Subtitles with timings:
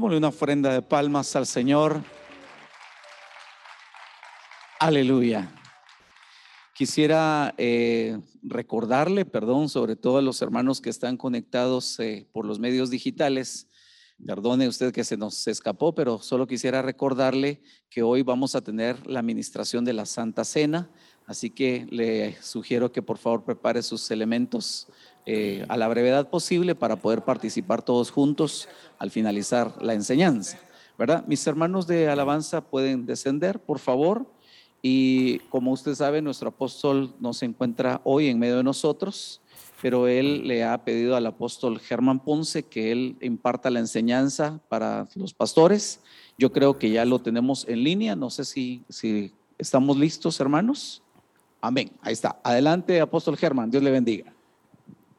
[0.00, 2.02] Démosle una ofrenda de palmas al Señor.
[4.78, 5.52] Aleluya.
[6.74, 12.58] Quisiera eh, recordarle, perdón, sobre todo a los hermanos que están conectados eh, por los
[12.58, 13.68] medios digitales.
[14.24, 19.06] Perdone usted que se nos escapó, pero solo quisiera recordarle que hoy vamos a tener
[19.06, 20.88] la administración de la Santa Cena.
[21.30, 24.88] Así que le sugiero que por favor prepare sus elementos
[25.26, 30.58] eh, a la brevedad posible para poder participar todos juntos al finalizar la enseñanza.
[30.98, 31.24] ¿Verdad?
[31.28, 34.26] Mis hermanos de alabanza pueden descender, por favor.
[34.82, 39.40] Y como usted sabe, nuestro apóstol no se encuentra hoy en medio de nosotros,
[39.80, 45.06] pero él le ha pedido al apóstol Germán Ponce que él imparta la enseñanza para
[45.14, 46.00] los pastores.
[46.36, 48.16] Yo creo que ya lo tenemos en línea.
[48.16, 51.04] No sé si, si estamos listos, hermanos.
[51.60, 51.90] Amén.
[52.00, 52.40] Ahí está.
[52.42, 53.70] Adelante, apóstol Germán.
[53.70, 54.32] Dios le bendiga.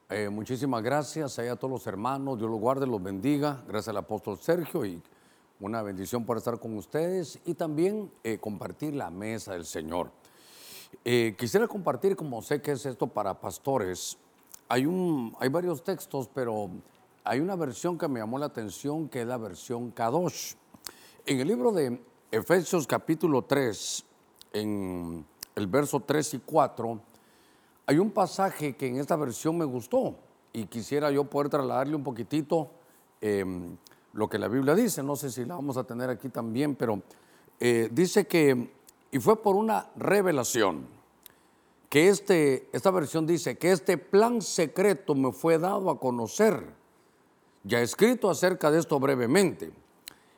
[0.09, 3.63] Eh, muchísimas gracias a todos los hermanos, Dios los guarde, los bendiga.
[3.67, 5.01] Gracias al apóstol Sergio y
[5.61, 10.11] una bendición por estar con ustedes y también eh, compartir la mesa del Señor.
[11.05, 14.17] Eh, quisiera compartir, como sé que es esto para pastores,
[14.67, 16.69] hay, un, hay varios textos, pero
[17.23, 20.55] hay una versión que me llamó la atención, que es la versión Kadosh.
[21.25, 24.05] En el libro de Efesios capítulo 3,
[24.53, 25.25] en
[25.55, 26.99] el verso 3 y 4,
[27.87, 30.15] hay un pasaje que en esta versión me gustó
[30.53, 32.69] y quisiera yo poder trasladarle un poquitito
[33.19, 33.45] eh,
[34.13, 35.03] lo que la Biblia dice.
[35.03, 37.01] No sé si la vamos a tener aquí también, pero
[37.59, 38.71] eh, dice que,
[39.11, 40.85] y fue por una revelación,
[41.89, 46.63] que este, esta versión dice que este plan secreto me fue dado a conocer.
[47.63, 49.71] Ya escrito acerca de esto brevemente.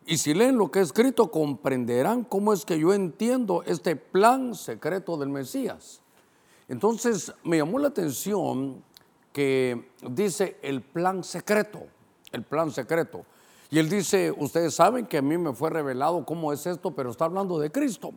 [0.06, 4.54] Y si leen lo que he escrito, comprenderán cómo es que yo entiendo este plan
[4.56, 6.02] secreto del Mesías.
[6.68, 8.84] Entonces me llamó la atención
[9.32, 11.84] que dice el plan secreto,
[12.32, 13.26] el plan secreto.
[13.70, 17.10] Y él dice, ustedes saben que a mí me fue revelado cómo es esto, pero
[17.10, 18.14] está hablando de Cristo.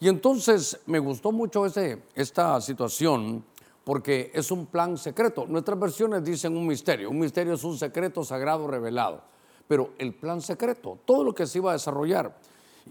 [0.00, 3.44] Y entonces me gustó mucho ese, esta situación
[3.82, 5.46] porque es un plan secreto.
[5.46, 7.10] Nuestras versiones dicen un misterio.
[7.10, 9.22] Un misterio es un secreto sagrado revelado.
[9.66, 12.36] Pero el plan secreto, todo lo que se iba a desarrollar.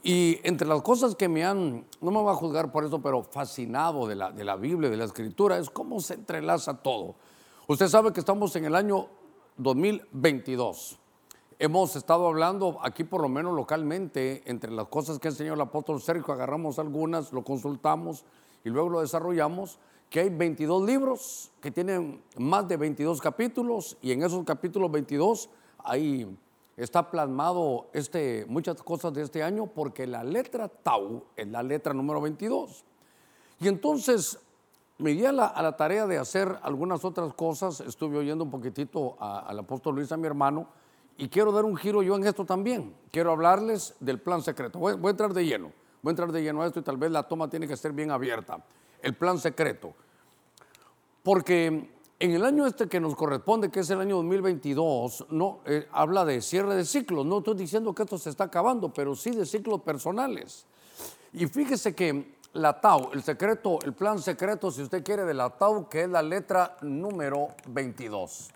[0.02, 3.24] Y entre las cosas que me han, no me va a juzgar por eso, pero
[3.24, 7.16] fascinado de la, de la Biblia, de la Escritura, es cómo se entrelaza todo.
[7.68, 9.08] Usted sabe que estamos en el año
[9.58, 10.98] 2022.
[11.60, 16.02] Hemos estado hablando aquí por lo menos localmente, entre las cosas que enseñó el apóstol
[16.02, 18.26] Sergio, agarramos algunas, lo consultamos
[18.66, 19.80] y luego lo desarrollamos,
[20.10, 25.50] que hay 22 libros que tienen más de 22 capítulos y en esos capítulos 22
[25.80, 26.38] ahí
[26.78, 31.94] está plasmado este, muchas cosas de este año porque la letra Tau es la letra
[31.94, 32.84] número 22.
[33.60, 34.40] Y entonces
[34.98, 39.60] me di a la, tarea de hacer algunas otras cosas, estuve oyendo un poquitito al
[39.60, 40.68] apóstol Luis, a mi hermano,
[41.18, 42.96] y quiero dar un giro yo en esto también.
[43.12, 44.80] Quiero hablarles del plan secreto.
[44.80, 45.72] Voy, voy a entrar de lleno,
[46.02, 47.92] voy a entrar de lleno a esto y tal vez la toma tiene que ser
[47.92, 48.64] bien abierta.
[49.02, 49.94] El plan secreto.
[51.22, 55.88] Porque en el año este que nos corresponde, que es el año 2022, no, eh,
[55.92, 57.26] habla de cierre de ciclos.
[57.26, 60.66] No estoy diciendo que esto se está acabando, pero sí de ciclos personales.
[61.34, 65.50] Y fíjese que la TAU, el secreto, el plan secreto, si usted quiere, de la
[65.50, 68.52] TAU, que es la letra número 22.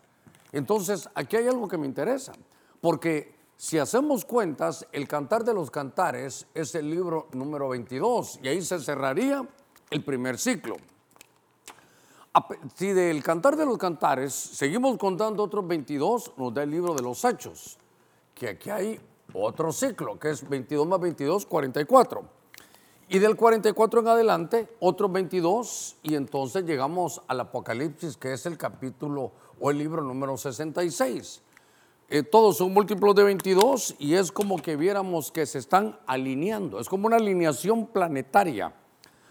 [0.51, 2.33] Entonces, aquí hay algo que me interesa,
[2.79, 8.47] porque si hacemos cuentas, el Cantar de los Cantares es el libro número 22 y
[8.47, 9.47] ahí se cerraría
[9.89, 10.75] el primer ciclo.
[12.75, 17.01] Si del Cantar de los Cantares seguimos contando otros 22, nos da el libro de
[17.01, 17.77] los Hechos,
[18.33, 18.99] que aquí hay
[19.33, 22.23] otro ciclo, que es 22 más 22, 44.
[23.09, 28.57] Y del 44 en adelante, otros 22, y entonces llegamos al Apocalipsis, que es el
[28.57, 31.41] capítulo o el libro número 66.
[32.09, 36.79] Eh, todos son múltiplos de 22 y es como que viéramos que se están alineando,
[36.79, 38.73] es como una alineación planetaria.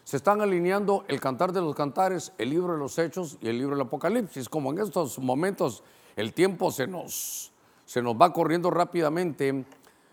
[0.06, 3.58] Se están alineando el cantar de los cantares, el libro de los hechos y el
[3.58, 4.48] libro del Apocalipsis.
[4.48, 5.82] Como en estos momentos
[6.14, 7.50] el tiempo se nos,
[7.84, 9.64] se nos va corriendo rápidamente,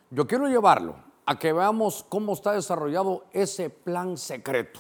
[0.10, 0.96] yo quiero llevarlo
[1.28, 4.80] a que veamos cómo está desarrollado ese plan secreto.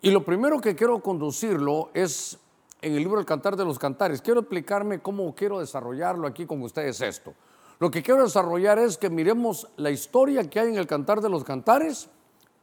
[0.00, 2.38] Y lo primero que quiero conducirlo es
[2.80, 4.22] en el libro El Cantar de los Cantares.
[4.22, 7.34] Quiero explicarme cómo quiero desarrollarlo aquí con ustedes esto.
[7.80, 11.28] Lo que quiero desarrollar es que miremos la historia que hay en el Cantar de
[11.28, 12.08] los Cantares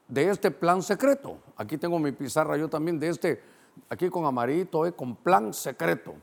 [0.09, 1.37] de este plan secreto.
[1.55, 3.41] Aquí tengo mi pizarra yo también de este,
[3.87, 6.15] aquí con amarito, eh, con plan secreto.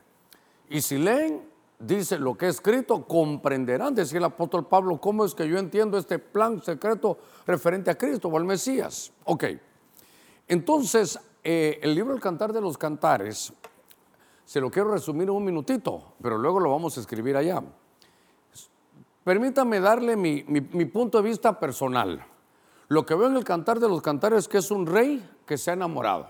[0.69, 1.41] Y si leen,
[1.79, 5.97] dice lo que he escrito, comprenderán, decía el apóstol Pablo, cómo es que yo entiendo
[5.97, 7.17] este plan secreto
[7.47, 9.13] referente a Cristo o al Mesías.
[9.23, 9.45] Ok,
[10.49, 13.53] entonces eh, el libro El Cantar de los Cantares,
[14.43, 17.63] se lo quiero resumir un minutito, pero luego lo vamos a escribir allá.
[19.23, 22.25] Permítame darle mi punto de vista personal.
[22.87, 25.57] Lo que veo en el Cantar de los Cantares es que es un rey que
[25.57, 26.29] se ha enamorado.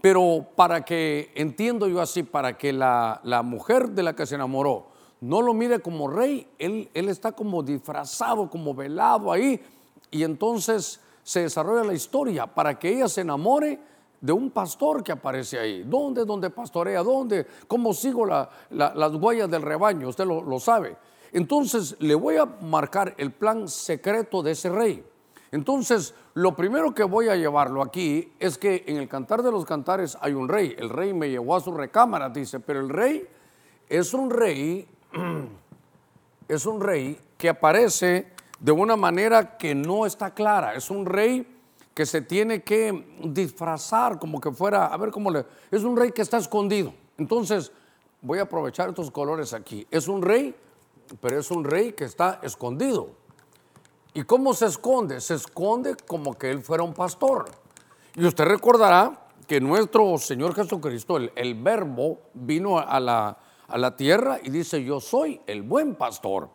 [0.00, 4.86] Pero para que, entiendo yo así, para que la, mujer de la que se enamoró
[5.20, 9.60] no lo mire como rey, él, él está como disfrazado, como velado ahí,
[10.10, 13.78] y entonces se desarrolla la historia para que ella se enamore
[14.20, 15.82] de un pastor que aparece ahí.
[15.82, 16.24] ¿Dónde?
[16.24, 17.02] ¿Dónde pastorea?
[17.02, 17.46] ¿Dónde?
[17.68, 20.08] ¿Cómo sigo las huellas del rebaño?
[20.08, 20.96] Usted lo, lo sabe.
[21.32, 25.04] Entonces le voy a marcar el plan secreto de ese rey.
[25.52, 29.64] Entonces, lo primero que voy a llevarlo aquí es que en el Cantar de los
[29.64, 30.76] Cantares hay un rey.
[30.78, 33.26] El rey me llevó a su recámara, dice, pero el rey
[33.88, 34.86] es un rey,
[36.48, 38.28] es un rey que aparece
[38.60, 40.74] de una manera que no está clara.
[40.74, 41.46] Es un rey
[41.94, 45.44] que se tiene que disfrazar como que fuera, a ver cómo le...
[45.70, 46.94] Es un rey que está escondido.
[47.18, 47.72] Entonces,
[48.22, 49.86] voy a aprovechar estos colores aquí.
[49.90, 50.54] Es un rey,
[51.20, 53.10] pero es un rey que está escondido.
[54.14, 55.20] ¿Y cómo se esconde?
[55.20, 57.46] Se esconde como que él fuera un pastor.
[58.14, 64.38] Y usted recordará que nuestro Señor Jesucristo, el, verbo, vino a la, a la tierra
[64.42, 66.50] y dice, yo soy el buen pastor.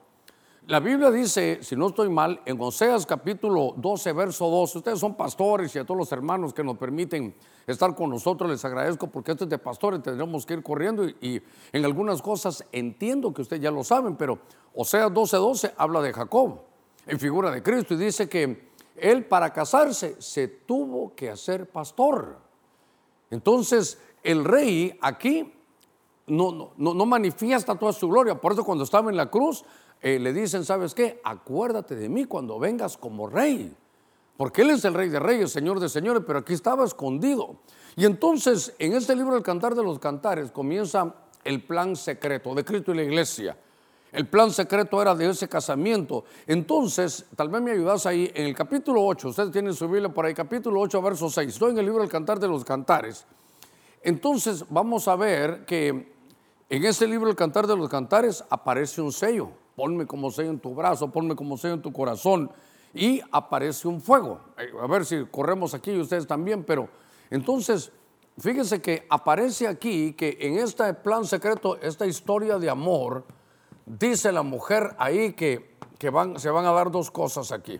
[0.67, 5.13] La Biblia dice, si no estoy mal, en Oseas capítulo 12, verso 2, ustedes son
[5.13, 7.35] pastores y a todos los hermanos que nos permiten
[7.67, 11.39] estar con nosotros les agradezco porque esto es de pastores, tendremos que ir corriendo y,
[11.71, 14.39] en algunas cosas entiendo que ustedes ya lo saben, pero
[14.73, 16.61] Oseas 12, 12 habla de Jacob
[17.05, 22.39] en figura de Cristo y dice que él para casarse se tuvo que hacer pastor.
[23.29, 25.53] Entonces el rey aquí
[26.25, 28.33] no, no, no, manifiesta toda su gloria.
[28.41, 29.63] Por eso cuando estaba en la cruz
[30.05, 31.19] eh, le dicen, ¿sabes qué?
[31.23, 33.75] Acuérdate de mí cuando vengas como rey.
[34.37, 37.55] Porque Él es el rey de reyes, señor de señores, pero aquí estaba escondido.
[37.95, 41.11] Y entonces en este libro El Cantar de los Cantares comienza
[41.43, 43.57] el plan secreto de Cristo y la iglesia.
[44.11, 46.25] El plan secreto era de ese casamiento.
[46.45, 50.27] Entonces, tal vez me ayudas ahí, en el capítulo 8, ustedes tienen su Biblia por
[50.27, 51.49] ahí, capítulo 8, verso 6.
[51.51, 53.25] Estoy en el libro El Cantar de los Cantares.
[54.03, 56.13] Entonces, vamos a ver que
[56.69, 59.64] en ese libro El Cantar de los Cantares aparece un sello.
[59.75, 62.51] Ponme como sello en tu brazo, ponme como sello en tu corazón.
[62.93, 64.39] Y aparece un fuego.
[64.57, 66.87] Eh, a ver si corremos aquí y ustedes también, pero
[67.29, 67.91] entonces,
[68.37, 73.25] fíjense que aparece aquí que en este plan secreto, esta historia de amor,
[73.85, 75.77] Dice la mujer ahí que,
[76.11, 77.79] van, se van a dar dos cosas aquí.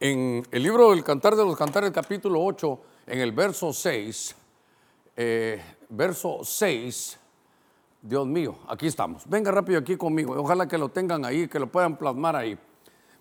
[0.00, 4.34] En el libro del Cantar de los Cantares, capítulo 8, en el verso 6,
[5.16, 7.18] eh, verso 6,
[8.02, 9.28] Dios mío, aquí estamos.
[9.28, 10.34] Venga rápido aquí conmigo.
[10.36, 12.58] Ojalá que lo tengan ahí, que lo puedan plasmar ahí.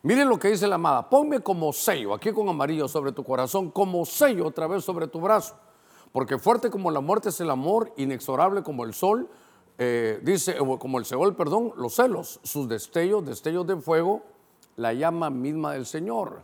[0.03, 1.09] Miren lo que dice la amada.
[1.09, 5.19] Ponme como sello, aquí con amarillo sobre tu corazón, como sello otra vez sobre tu
[5.19, 5.55] brazo.
[6.11, 9.29] Porque fuerte como la muerte es el amor, inexorable como el sol,
[9.77, 14.23] eh, dice, como el Seol, perdón, los celos, sus destellos, destellos de fuego,
[14.77, 16.43] la llama misma del Señor.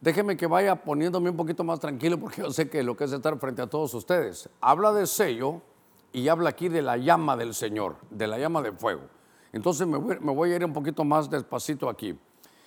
[0.00, 3.12] Déjeme que vaya poniéndome un poquito más tranquilo porque yo sé que lo que es
[3.12, 4.48] estar frente a todos ustedes.
[4.60, 5.62] Habla de sello
[6.12, 9.02] y habla aquí de la llama del Señor, de la llama de fuego.
[9.52, 12.18] Entonces me voy, a ir un poquito más despacito aquí.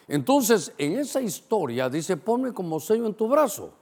[0.08, 3.74] Entonces, en esa historia dice, ponme como sello en tu brazo.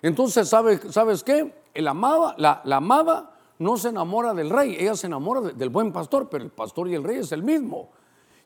[0.00, 1.52] Entonces, ¿sabes, ¿sabes qué?
[1.86, 6.28] Amaba, la, la amaba no se enamora del rey, ella se enamora del buen pastor,
[6.28, 7.90] pero el pastor y el rey es el mismo.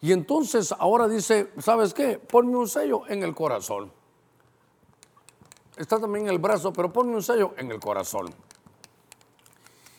[0.00, 2.18] Y entonces ahora dice, ¿sabes qué?
[2.18, 3.92] Ponme un sello en el corazón.
[5.76, 8.32] Está también en el brazo, pero ponme un sello en el corazón.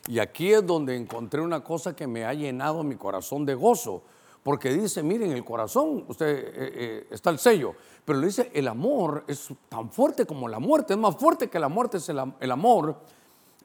[0.07, 4.01] Y aquí es donde encontré una cosa que me ha llenado mi corazón de gozo,
[4.43, 7.75] Porque dice, miren, el corazón, usted eh, eh, está el sello.
[8.03, 11.59] Pero le dice, el amor es tan fuerte como la muerte, es más fuerte que
[11.59, 12.95] la muerte, es el, am- el amor.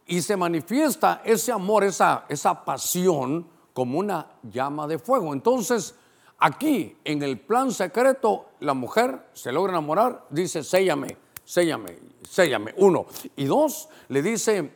[0.07, 5.33] Y se manifiesta ese amor, esa, esa pasión, como una llama de fuego.
[5.33, 5.95] Entonces,
[6.39, 12.75] aquí, en el plan secreto, la mujer se logra enamorar, dice, séllame, séllame, séllame.
[12.77, 13.07] Uno.
[13.37, 14.71] Y dos, le dice,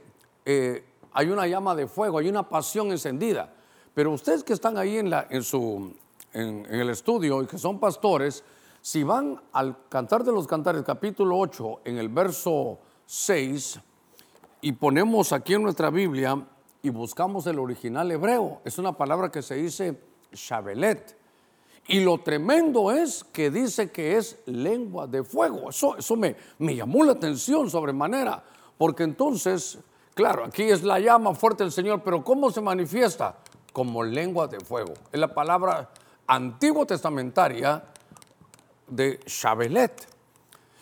[0.46, 3.52] eh, hay una llama de fuego, hay una pasión encendida.
[3.94, 5.94] Pero ustedes que están ahí en, su,
[6.32, 8.44] en el estudio y que son pastores,
[8.80, 13.80] si van al Cantar de los Cantares, capítulo 8, en el verso 6,
[14.62, 16.42] y ponemos aquí en nuestra Biblia
[16.82, 20.00] y buscamos el original hebreo, es una palabra que se dice
[20.32, 21.16] shabelet.
[21.88, 25.70] Y lo tremendo es que dice que es lengua de fuego.
[25.70, 28.42] Eso, eso me, me llamó la atención sobremanera,
[28.78, 29.78] porque entonces,
[30.20, 33.36] claro, aquí es la llama fuerte del Señor, pero ¿cómo se manifiesta?
[33.72, 34.92] Como lengua de fuego.
[35.10, 35.88] Es la palabra
[36.26, 37.82] antiguo testamentaria
[38.86, 40.06] de Shabelet.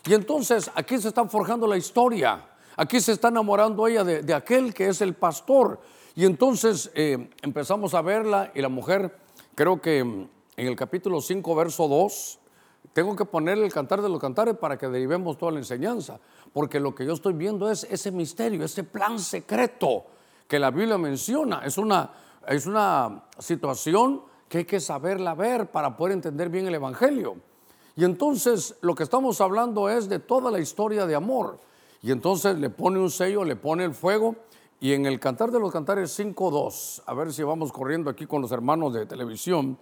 [0.07, 2.49] Y entonces aquí se está forjando la historia.
[2.77, 5.79] Aquí se está enamorando ella de, aquel que es el pastor.
[6.17, 9.21] Y entonces eh, empezamos a verla y la mujer,
[9.55, 12.41] creo que en el capítulo 5, verso 2,
[12.93, 16.19] tengo que poner el cantar de los cantares para que derivemos toda la enseñanza.
[16.53, 20.05] Porque lo que yo estoy viendo es ese misterio, ese plan secreto
[20.49, 21.63] que la Biblia menciona.
[21.65, 22.11] Es una,
[22.47, 27.37] es una situación que hay que saberla ver para poder entender bien el Evangelio.
[27.95, 31.61] Y entonces lo que estamos hablando es de toda la historia de amor.
[32.03, 34.37] Y entonces le pone un sello, le pone el fuego.
[34.81, 38.41] Y en el Cantar de los Cantares 5.2, a ver si vamos corriendo aquí con
[38.41, 39.77] los hermanos de televisión,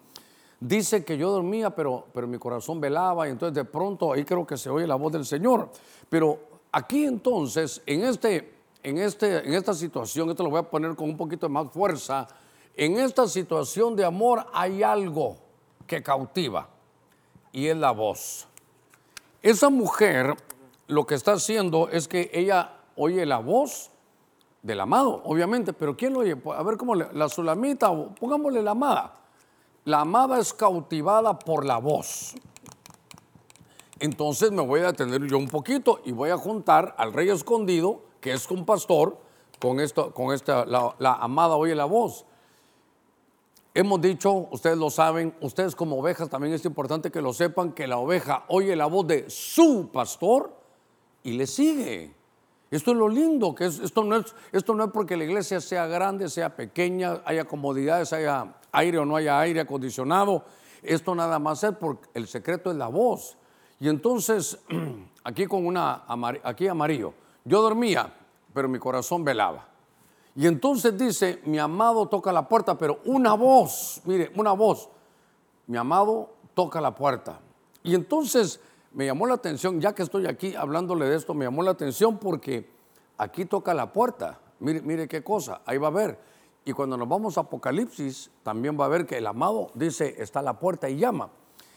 [0.60, 3.26] dice que yo dormía, pero, pero mi corazón velaba.
[3.28, 5.70] Y entonces de pronto ahí creo que se oye la voz del Señor.
[6.08, 6.38] Pero
[6.72, 11.08] aquí entonces, en, este, en, este, en esta situación, esto lo voy a poner con
[11.10, 12.26] un poquito de más fuerza,
[12.76, 15.36] en esta situación de amor hay algo
[15.86, 16.68] que cautiva
[17.52, 18.46] y es la voz.
[19.42, 20.34] Esa mujer
[20.88, 23.90] lo que está haciendo es que ella oye la voz
[24.62, 26.36] del amado, obviamente, pero ¿quién lo oye?
[26.56, 27.88] A ver cómo le- la sulamita,
[28.20, 29.14] pongámosle la amada.
[29.86, 32.34] La amada es cautivada por la voz.
[34.00, 38.02] Entonces me voy a detener yo un poquito y voy a juntar al rey escondido,
[38.20, 39.16] que es un pastor,
[39.60, 42.24] con esto, con esta, la, la amada oye la voz.
[43.74, 47.86] Hemos dicho, ustedes lo saben, ustedes como ovejas también es importante que lo sepan, que
[47.86, 50.52] la oveja oye la voz de su pastor
[51.22, 52.15] y le sigue.
[52.70, 55.60] Esto es lo lindo, que es- esto, no es, esto no es porque la iglesia
[55.60, 60.44] sea grande, sea pequeña, haya comodidades, haya aire o no haya aire acondicionado.
[60.82, 63.36] Esto nada más es porque el secreto es la voz.
[63.78, 64.58] Y entonces,
[65.24, 66.04] aquí con una,
[66.42, 68.12] aquí amarillo, yo dormía,
[68.52, 69.68] pero mi corazón velaba.
[70.34, 74.88] Y entonces dice, mi amado toca la puerta, pero una voz, mire, una voz,
[75.66, 77.40] mi amado toca la puerta.
[77.82, 78.60] Y entonces
[78.96, 82.16] me llamó la atención, ya que estoy aquí hablándole de esto, me llamó la atención
[82.16, 82.66] porque
[83.18, 84.40] aquí toca la puerta.
[84.58, 86.18] Mire, mire qué cosa, ahí va a ver.
[86.64, 90.38] Y cuando nos vamos a Apocalipsis, también va a ver que el amado dice, está
[90.38, 91.28] a la puerta y llama.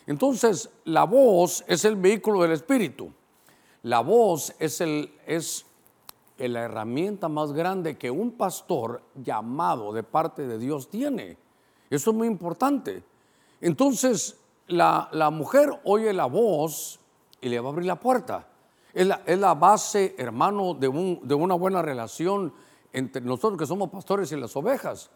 [0.08, 3.12] Entonces, la voz es el vehículo del Espíritu.
[3.84, 5.66] La voz es, el, es
[6.38, 11.38] la herramienta más grande que un pastor llamado de parte de Dios tiene.
[11.90, 13.04] Eso es muy importante.
[13.60, 17.00] Entonces, la, la mujer oye la voz
[17.42, 18.48] y le va a abrir la puerta.
[18.94, 22.52] Es la, es la base, hermano, de, un- de una buena relación
[22.92, 25.10] entre nosotros que somos pastores y las ovejas.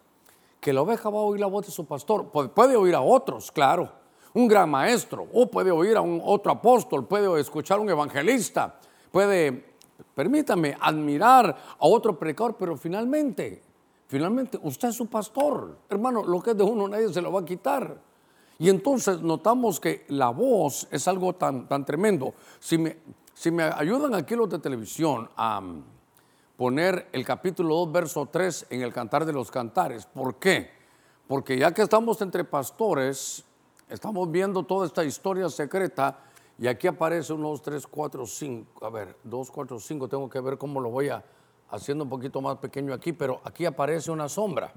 [0.60, 2.28] Que la oveja va a oír la voz de su pastor.
[2.30, 3.90] Puede, oír a otros, claro.
[4.34, 8.80] Un gran maestro, o puede oír a un otro apóstol, puede escuchar a un evangelista,
[9.12, 9.64] puede,
[10.16, 13.62] permítame, admirar a otro predicador, pero finalmente,
[14.08, 15.78] finalmente, usted es su pastor.
[15.90, 17.96] Hermano, lo que es de uno nadie se lo va a quitar.
[18.60, 22.34] Y entonces notamos que la voz es algo tan, tan tremendo.
[22.60, 22.98] Si me,
[23.34, 25.84] si me ayudan aquí los de televisión a mm,
[26.58, 30.06] poner el capítulo 2, verso 3 en el Cantar de los Cantares.
[30.06, 30.70] ¿Por qué?
[31.28, 33.44] Porque ya que estamos entre pastores,
[33.90, 36.20] estamos viendo toda esta historia secreta
[36.60, 38.86] y aquí aparece 1, 2, 3, 4, 5.
[38.86, 41.24] A ver, 2, 4, 5, tengo que ver cómo lo voy a,
[41.72, 44.72] haciendo un poquito más pequeño aquí, pero aquí aparece una sombra.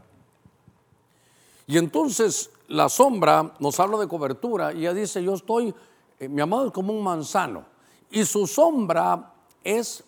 [1.67, 5.75] Y entonces la sombra nos habla de cobertura y ella dice, yo estoy,
[6.19, 7.65] eh, mi amado es como un manzano
[8.11, 10.05] y su sombra es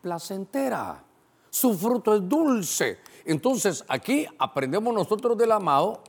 [0.00, 1.02] placentera,
[1.50, 2.98] su fruto es dulce.
[3.24, 6.00] Entonces aquí aprendemos nosotros del amado,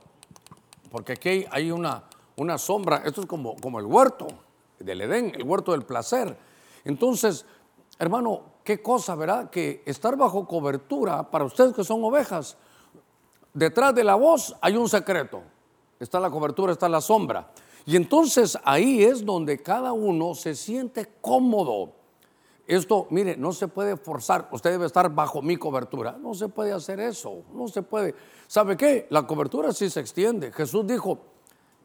[0.90, 2.04] porque aquí hay, una,
[2.36, 4.26] una sombra, esto es como, como el huerto
[4.78, 6.36] del Edén, el huerto del placer.
[6.84, 7.44] Entonces,
[7.98, 9.50] hermano, qué cosa, ¿verdad?
[9.50, 12.56] Que estar bajo cobertura, para ustedes que son ovejas,
[13.54, 15.42] detrás de la voz hay un secreto.
[15.98, 17.50] está la cobertura, está la sombra.
[17.86, 21.92] Y entonces ahí es donde cada uno se siente cómodo.
[22.66, 24.48] Esto, mire, no se puede forzar.
[24.50, 26.16] Usted debe estar bajo mi cobertura.
[26.18, 27.42] No se puede hacer eso.
[27.52, 28.14] No se puede.
[28.46, 29.06] ¿Sabe qué?
[29.10, 30.50] La cobertura sí se extiende.
[30.50, 31.18] Jesús dijo,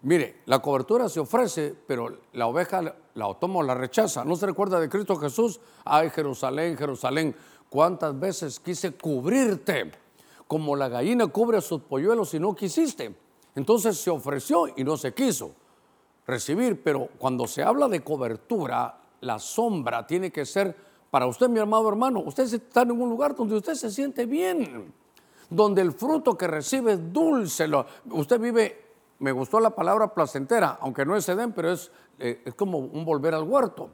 [0.04, 2.82] mire, la cobertura se ofrece, pero la oveja
[3.14, 4.24] la toma o la rechaza.
[4.24, 5.60] ¿No se recuerda de Cristo Jesús?
[5.84, 7.36] Ay, Jerusalén, Jerusalén,
[7.70, 9.92] cuántas veces quise cubrirte
[10.50, 13.16] como la gallina cubre a sus polluelos y no quisiste.
[13.54, 15.52] Entonces se ofreció y no se quiso
[16.26, 20.76] recibir, pero cuando se habla de cobertura, la sombra tiene que ser
[21.12, 24.92] para usted, mi amado hermano, usted está en un lugar donde usted se siente bien,
[25.52, 27.70] donde el fruto que recibe es dulce.
[28.10, 28.86] usted vive,
[29.20, 33.06] me gustó la palabra placentera, aunque no es Edén, pero es, eh, es como un
[33.06, 33.92] volver al huerto.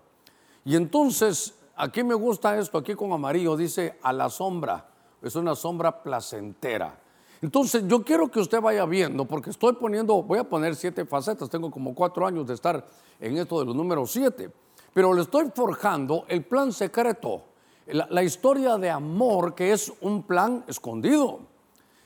[0.64, 4.95] Y entonces, aquí me gusta esto, aquí con amarillo dice a la sombra,
[5.28, 7.00] es una sombra placentera.
[7.42, 11.50] Entonces yo quiero que usted vaya viendo, porque estoy poniendo, voy a poner siete facetas,
[11.50, 12.86] tengo como cuatro años de estar
[13.20, 14.52] en esto de los números siete,
[14.94, 17.44] pero le estoy forjando el plan secreto,
[17.88, 21.40] la, historia de amor que es un plan escondido.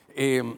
[0.10, 0.58] Eh,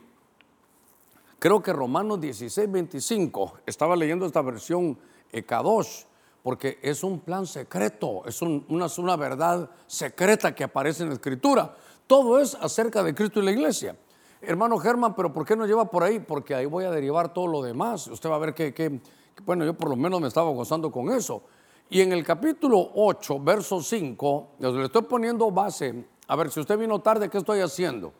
[1.38, 4.98] creo que Romanos 16, 25, estaba leyendo esta versión
[5.32, 6.04] eh, Kadosh,
[6.42, 11.76] porque es un plan secreto, es una verdad secreta que aparece en la escritura.
[12.12, 13.96] Todo es acerca de Cristo y la iglesia.
[14.42, 16.20] Hermano Germán, pero ¿por qué no lleva por ahí?
[16.20, 18.08] Porque ahí voy a derivar todo lo demás.
[18.08, 19.00] Usted va a ver que,
[19.46, 21.42] bueno, yo por lo menos me estaba gozando con eso.
[21.90, 26.04] Y en el capítulo 8, verso 5, le estoy poniendo base.
[26.28, 28.12] A ver, si usted vino tarde, ¿qué estoy haciendo?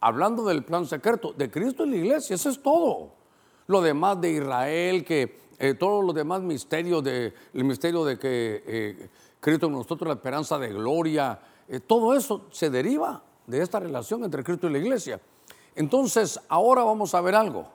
[0.00, 3.10] Hablando del plan secreto de Cristo y la iglesia, eso es todo.
[3.66, 8.64] Lo demás de Israel, que eh, todos los demás misterios, de, el misterio de que
[8.66, 11.38] eh, Cristo en nosotros, la esperanza de gloria,
[11.68, 15.20] eh, todo eso se deriva de esta relación entre Cristo y la iglesia.
[15.74, 17.68] Entonces, ahora vamos a ver algo,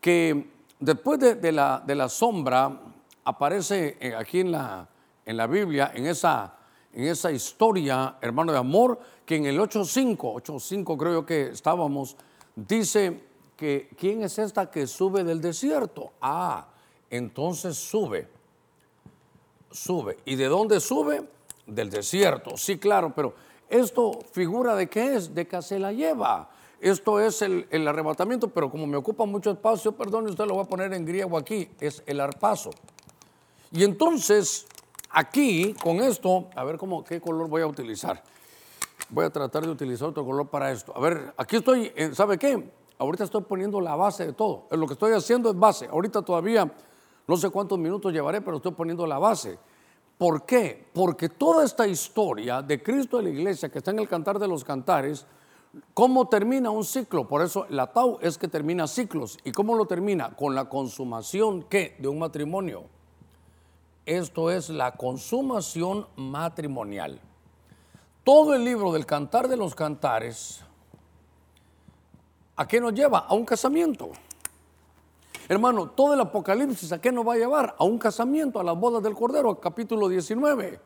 [0.00, 2.80] que después de, la, de la, sombra
[3.24, 4.88] aparece eh, aquí en la,
[5.24, 6.54] en la Biblia, en esa,
[6.92, 12.16] en esa historia, hermano de amor, que en el 8.5, 8.5 creo que estábamos,
[12.54, 13.24] dice
[13.56, 16.12] que ¿quién es esta que sube del desierto?
[16.20, 16.68] Ah,
[17.10, 18.28] entonces sube,
[19.70, 20.18] sube.
[20.24, 21.28] ¿Y de dónde sube?
[21.66, 23.34] Del desierto, sí, claro, pero
[23.74, 26.48] esto figura de qué es, de que se la lleva.
[26.80, 30.68] Esto es el, arrebatamiento, pero como me ocupa mucho espacio, perdón, usted lo voy a
[30.68, 32.70] poner en griego aquí, es el arpazo.
[33.72, 34.66] Y entonces,
[35.10, 38.22] aquí, con esto, a ver cómo, qué color voy a utilizar.
[39.08, 40.92] Voy a tratar de utilizar otro color para esto.
[40.94, 42.70] A ver, aquí estoy, ¿sabe qué?
[42.98, 44.68] Ahorita estoy poniendo la base de todo.
[44.70, 45.86] Lo que estoy haciendo es base.
[45.86, 46.70] Ahorita todavía
[47.26, 49.58] no sé cuántos minutos llevaré, pero estoy poniendo la base.
[50.18, 50.86] ¿Por qué?
[50.92, 54.48] Porque toda esta historia de Cristo y la iglesia que está en el cantar de
[54.48, 55.26] los cantares,
[55.92, 57.26] ¿Cómo termina un ciclo?
[57.26, 59.38] Por eso la Tau es que termina ciclos.
[59.44, 60.30] ¿Y cómo lo termina?
[60.36, 61.96] Con la consumación ¿qué?
[61.98, 62.84] de un matrimonio.
[64.06, 67.20] Esto es la consumación matrimonial.
[68.22, 70.60] Todo el libro del Cantar de los Cantares,
[72.56, 73.20] ¿a qué nos lleva?
[73.20, 74.10] A un casamiento.
[75.46, 77.76] Hermano, todo el Apocalipsis, ¿a qué nos va a llevar?
[77.78, 80.80] A un casamiento, a las bodas del Cordero, capítulo 19.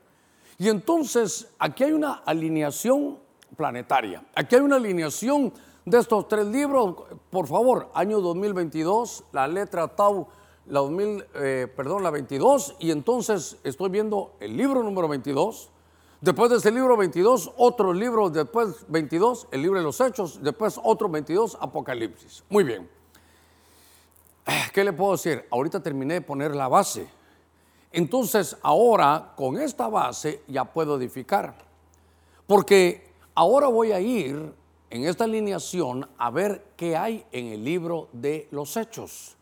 [0.58, 3.18] Y entonces aquí hay una alineación
[3.56, 4.24] planetaria.
[4.34, 5.52] Aquí hay una alineación
[5.84, 6.96] de estos tres libros.
[7.30, 10.26] Por favor, año 2022, la letra Tau,
[10.66, 15.70] la 2000, eh, perdón, la 22, y entonces estoy viendo el libro número 22.
[16.20, 20.80] Después de ese libro 22, otro libro después 22, el libro de los Hechos, después
[20.82, 22.42] otro 22, Apocalipsis.
[22.48, 22.97] Muy bien.
[24.72, 25.46] ¿Qué le puedo decir?
[25.50, 27.08] Ahorita terminé de poner la base.
[27.92, 31.54] Entonces, ahora con esta base ya puedo edificar.
[32.46, 33.08] Porque
[33.38, 34.52] Ahora voy a ir
[34.90, 39.36] en esta alineación a ver qué hay en el libro de los hechos.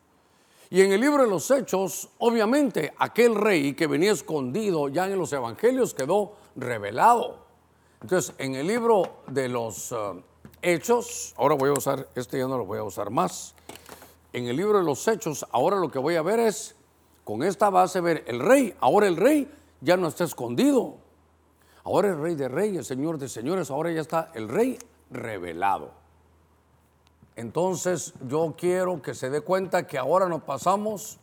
[0.68, 5.18] Y en el libro de los hechos, obviamente, aquel rey que venía escondido ya en
[5.18, 7.38] los evangelios quedó revelado.
[8.02, 9.96] Entonces, en el libro de los eh,
[10.60, 13.54] hechos, ahora voy a usar, este ya no lo voy a usar más.
[14.36, 16.76] En el libro de los hechos, ahora lo que voy a ver es,
[17.24, 18.74] con esta base, ver el rey.
[18.80, 20.98] Ahora el rey ya no está escondido,
[21.84, 24.78] Ahora el rey de reyes, señor de señores, ahora ya está el rey
[25.10, 25.92] revelado.
[27.34, 31.18] Entonces yo quiero que se dé cuenta que ahora nos pasamos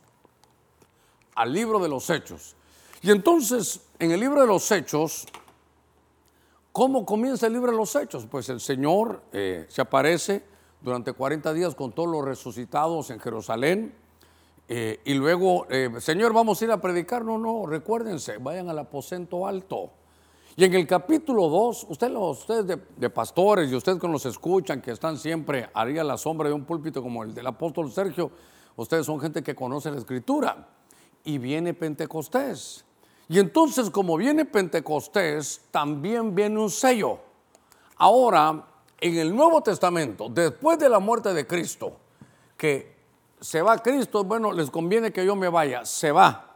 [1.35, 2.55] al libro de los hechos.
[3.03, 5.27] Y entonces, en el libro de los hechos,
[6.71, 8.25] ¿cómo comienza el libro de los hechos?
[8.25, 10.52] Pues el Señor eh, se aparece
[10.83, 13.95] durante 40 días con todos los resucitados en Jerusalén.
[14.67, 17.23] Eh, y luego, eh, Señor, vamos a ir a predicar.
[17.23, 19.89] No, no, recuérdense, vayan al aposento alto.
[20.55, 24.91] Y en el capítulo 2, usted, ustedes de, pastores y ustedes que nos escuchan, que
[24.91, 28.29] están siempre haría la sombra de un púlpito como el del apóstol Sergio,
[28.75, 30.67] ustedes son gente que conoce la escritura.
[31.23, 32.85] Y viene Pentecostés.
[33.29, 37.19] Y entonces como viene Pentecostés, también viene un sello.
[37.95, 38.72] Ahora,
[39.03, 41.97] en el Nuevo Testamento, después de la muerte de Cristo,
[42.55, 42.95] que
[43.41, 46.55] se va Cristo, bueno, les conviene que yo me vaya, se va.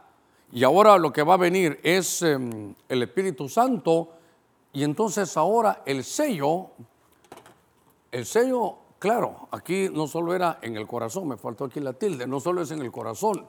[0.50, 4.08] Y ahora lo que va a venir es em, el Espíritu Santo.
[4.72, 6.70] Y entonces ahora el sello,
[8.10, 12.26] el sello, claro, aquí no solo era en el corazón, me faltó aquí la tilde,
[12.26, 13.44] no solo es en el corazón,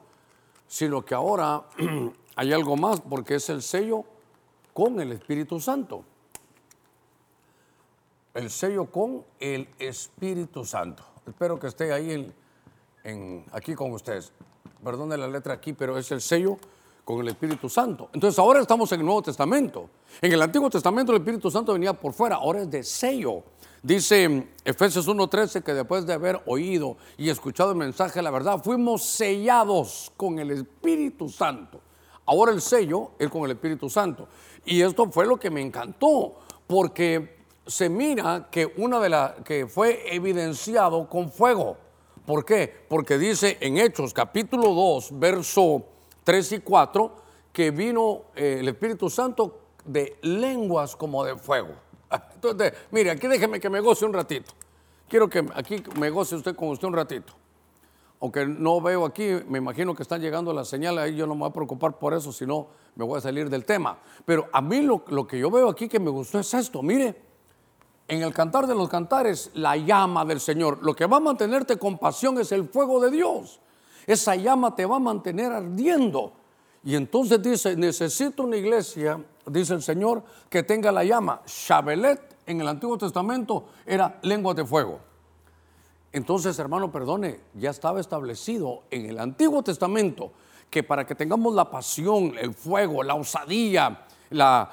[0.68, 1.62] sino que ahora
[2.36, 4.04] hay algo más porque es el sello
[4.74, 6.04] con el Espíritu Santo.
[8.32, 11.02] El sello con el Espíritu Santo.
[11.26, 12.32] Espero que esté ahí
[13.02, 14.32] en, aquí con ustedes.
[14.84, 16.56] Perdone la letra aquí, pero es el sello
[17.04, 18.08] con el Espíritu Santo.
[18.12, 19.90] Entonces ahora estamos en el Nuevo Testamento.
[20.22, 23.42] En el Antiguo Testamento el Espíritu Santo venía por fuera, ahora es de sello.
[23.82, 28.62] Dice Efesios 1:13 que después de haber oído y escuchado el mensaje de la verdad,
[28.62, 31.80] fuimos sellados con el Espíritu Santo.
[32.26, 34.28] Ahora el sello es con el Espíritu Santo.
[34.64, 36.36] Y esto fue lo que me encantó,
[36.68, 37.39] porque
[37.70, 41.76] se mira que una de las que fue evidenciado con fuego.
[42.26, 42.84] ¿Por qué?
[42.88, 45.84] Porque dice en Hechos capítulo 2, verso
[46.24, 47.14] 3 y 4,
[47.52, 51.74] que vino eh, el Espíritu Santo de lenguas como de fuego.
[52.34, 54.52] Entonces, mire, aquí déjeme que me goce un ratito.
[55.08, 57.34] Quiero que aquí me goce usted con usted un ratito
[58.20, 61.40] aunque no veo aquí, me imagino que están llegando las señales, ahí yo no me
[61.40, 63.98] voy a preocupar por eso, si no me voy a salir del tema.
[64.26, 67.29] Pero a mí lo, lo, que yo veo aquí que me gustó es esto, mire,
[68.10, 71.78] en el cantar de los cantares, la llama del Señor, lo que va a mantenerte
[71.78, 73.60] con pasión es el fuego de Dios.
[74.04, 76.32] Esa llama te va a mantener ardiendo.
[76.82, 81.40] Y entonces dice, necesito una iglesia, dice el Señor, que tenga la llama.
[81.46, 84.98] Shabelet en el Antiguo Testamento era lengua de fuego.
[86.12, 90.32] Entonces, hermano, perdone, ya estaba establecido en el Antiguo Testamento
[90.68, 94.72] que para que tengamos la pasión, el fuego, la osadía, la,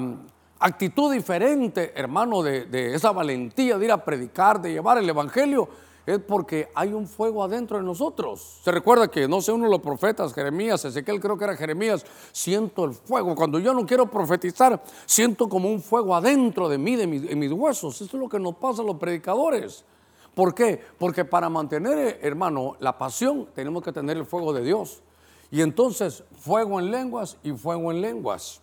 [0.00, 5.68] mm, actitud diferente, hermano, de, esa valentía de ir a predicar, de llevar el Evangelio,
[6.06, 8.60] es porque hay un fuego adentro de nosotros.
[8.62, 12.06] Se recuerda que, no sé, uno de los profetas, Jeremías, Ezequiel creo que era Jeremías,
[12.30, 13.34] siento el fuego.
[13.34, 17.34] Cuando yo no quiero profetizar, siento como un fuego adentro de mí, de mis, de
[17.34, 17.96] mis huesos.
[18.00, 19.84] Eso es lo que nos pasa a los predicadores.
[20.32, 20.80] ¿Por qué?
[20.98, 25.02] Porque para mantener, hermano, la pasión tenemos que tener el fuego de Dios.
[25.50, 28.60] Y entonces, fuego en lenguas y fuego en lenguas.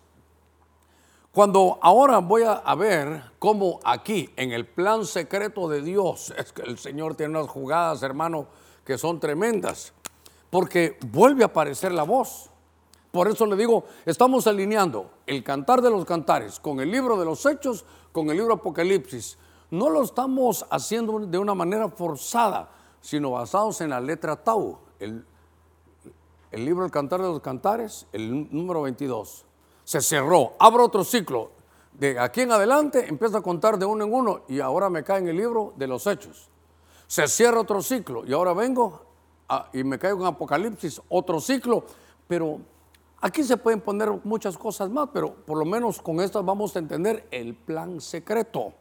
[1.34, 6.62] Cuando ahora voy a, ver cómo aquí, en el plan secreto de Dios, es que
[6.62, 8.46] el Señor tiene unas jugadas, hermano,
[8.84, 9.92] que son tremendas.
[10.48, 12.48] Porque vuelve a aparecer la voz.
[13.10, 17.24] Por eso le digo, estamos alineando el cantar de los cantares con el libro de
[17.24, 19.36] los hechos, con el libro Apocalipsis
[19.74, 22.70] no lo estamos haciendo de una manera forzada,
[23.00, 25.24] sino basados en la letra Tau, el,
[26.52, 29.44] libro El Cantar de los Cantares, el número 22.
[29.84, 31.52] Se cerró, abro otro ciclo.
[31.92, 35.20] De aquí en adelante empieza a contar de uno en uno y ahora me cae
[35.20, 36.48] en el libro de los hechos.
[37.06, 39.04] Se cierra otro ciclo y ahora vengo
[39.72, 41.84] y me caigo en Apocalipsis, otro ciclo,
[42.26, 42.58] pero
[43.20, 46.78] aquí se pueden poner muchas cosas más, pero por lo menos con estas vamos a
[46.78, 48.72] entender el plan secreto.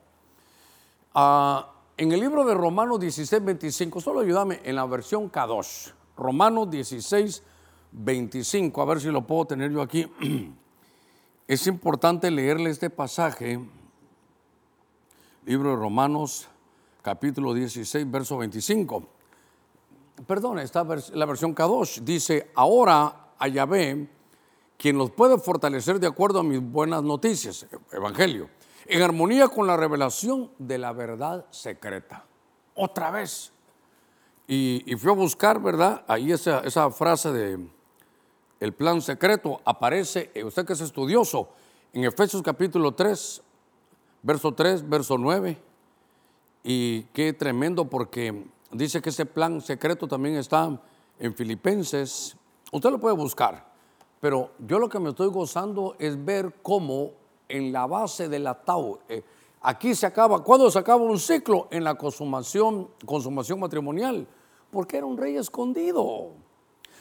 [1.13, 5.89] Ah, en el libro de Romanos 16, 25, solo ayúdame en la versión Kadosh.
[6.17, 7.43] Romanos 16,
[7.91, 10.09] 25, a ver si lo puedo tener yo aquí.
[11.47, 13.60] Es importante leerle este pasaje,
[15.45, 16.47] libro de Romanos,
[17.01, 19.08] capítulo 16, verso 25.
[20.25, 24.10] Perdón, esta la versión Kadosh dice, ahora a Yahvé,
[24.77, 28.49] quien los puede fortalecer de acuerdo a mis buenas noticias, Evangelio
[28.86, 32.25] en armonía con la revelación de la verdad secreta.
[32.75, 33.51] Otra vez.
[34.47, 36.03] Y, fui a buscar, ¿verdad?
[36.08, 37.65] Ahí esa, esa frase de
[38.63, 41.49] el plan secreto aparece, eh, usted que es estudioso,
[41.91, 43.41] en Efesios capítulo 3,
[44.21, 45.62] verso 3, verso 9.
[46.63, 50.80] Y qué tremendo porque dice que ese plan secreto también está
[51.19, 52.38] en Filipenses.
[52.71, 53.69] Usted lo puede buscar,
[54.21, 57.12] pero yo lo que me estoy gozando es ver cómo
[57.49, 58.99] en la base del atao.
[59.10, 59.26] Eh,
[59.62, 61.67] aquí se acaba, ¿cuándo se acaba un ciclo?
[61.69, 64.26] En la consumación, consumación matrimonial,
[64.71, 66.32] porque era un rey escondido.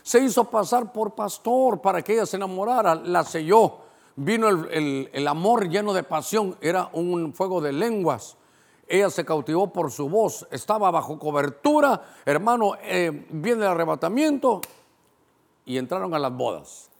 [0.02, 3.78] Se hizo pasar por pastor para que ella se enamorara, la selló.
[4.16, 8.36] Vino el, amor lleno de pasión, era un fuego de lenguas.
[8.86, 14.60] Ella se cautivó por su voz, estaba bajo cobertura, hermano, eh, viene el arrebatamiento
[15.64, 16.90] y entraron a las bodas.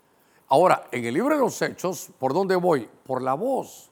[0.49, 2.89] Ahora, en el libro de los Hechos, ¿por dónde voy?
[3.05, 3.91] Por la voz.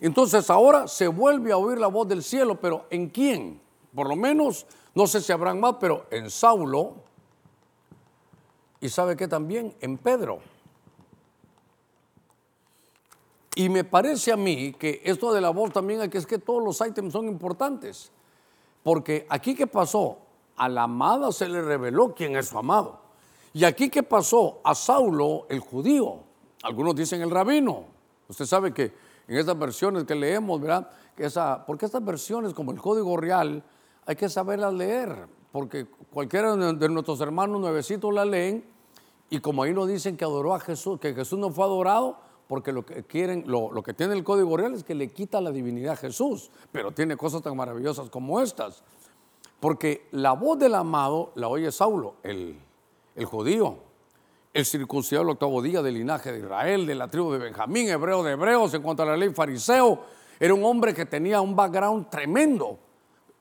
[0.00, 3.60] Entonces ahora se vuelve a oír la voz del cielo, pero ¿en quién?
[3.94, 6.94] Por lo menos, no sé si habrán más, pero en Saulo,
[8.80, 10.40] y sabe que también en Pedro.
[13.54, 16.80] Y me parece a mí que esto de la voz también es que todos los
[16.80, 18.12] ítems son importantes.
[18.84, 20.18] Porque aquí que pasó,
[20.56, 23.00] a la amada se le reveló quién es su amado.
[23.52, 26.20] Y aquí que pasó, a Saulo el judío,
[26.62, 27.84] algunos dicen el rabino.
[28.28, 28.92] Usted sabe que
[29.26, 30.88] en estas versiones que leemos, ¿verdad?
[31.66, 33.62] Porque estas versiones como el código real
[34.06, 38.64] hay que saberlas leer, porque cualquiera de nuestros hermanos nuevecitos la leen
[39.30, 42.72] y como ahí nos dicen que adoró a Jesús, que Jesús no fue adorado, porque
[42.72, 45.50] lo que quieren, lo, lo, que tiene el código real es que le quita la
[45.50, 48.82] divinidad a Jesús, pero tiene cosas tan maravillosas como estas.
[49.60, 52.58] Porque la voz del amado la oye Saulo, el,
[53.16, 53.76] el judío,
[54.54, 58.22] el circuncidado del octavo día del linaje de Israel, de la tribu de Benjamín, hebreo
[58.22, 60.00] de hebreos, en cuanto a la ley fariseo,
[60.40, 62.78] era un hombre que tenía un background tremendo.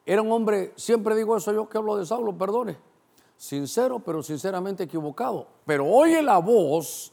[0.10, 2.78] Era un hombre, siempre digo eso yo que hablo de Saulo, perdone,
[3.36, 5.50] sincero, pero sinceramente equivocado.
[5.66, 7.12] Pero oye la voz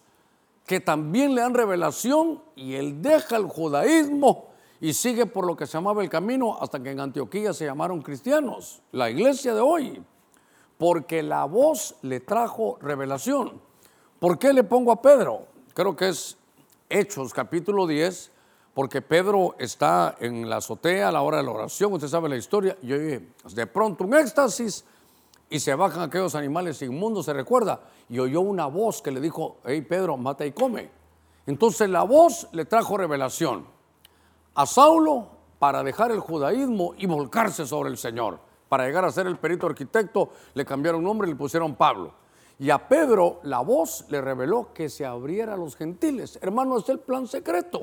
[0.65, 4.47] que también le dan revelación y él deja el judaísmo
[4.81, 8.01] y sigue por lo que se llamaba el camino hasta que en Antioquía se llamaron
[8.01, 10.01] cristianos, la iglesia de hoy,
[10.79, 13.61] porque la voz le trajo revelación.
[14.21, 15.49] ¿Por qué le pongo a Pedro?
[15.75, 16.37] Creo que es
[16.89, 18.31] Hechos capítulo 10,
[18.75, 22.37] porque Pedro está en la azotea a la hora de la oración, usted sabe la
[22.37, 24.85] historia, y de pronto un éxtasis
[25.49, 29.59] y se bajan aquellos animales inmundos, se recuerda, y oyó una voz que le dijo,
[29.65, 30.91] hey Pedro, mata y come.
[31.47, 33.65] Entonces la voz le trajo revelación
[34.55, 38.41] a Saulo para dejar el judaísmo y volcarse sobre el Señor.
[38.69, 42.13] Para llegar a ser el perito arquitecto, le cambiaron nombre y le pusieron Pablo.
[42.59, 46.39] Y a Pedro la voz le reveló que se abriera a los gentiles.
[46.43, 47.81] Hermano, es el plan secreto.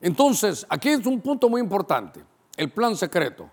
[0.00, 2.24] Entonces, aquí es un punto muy importante,
[2.56, 3.50] el plan secreto.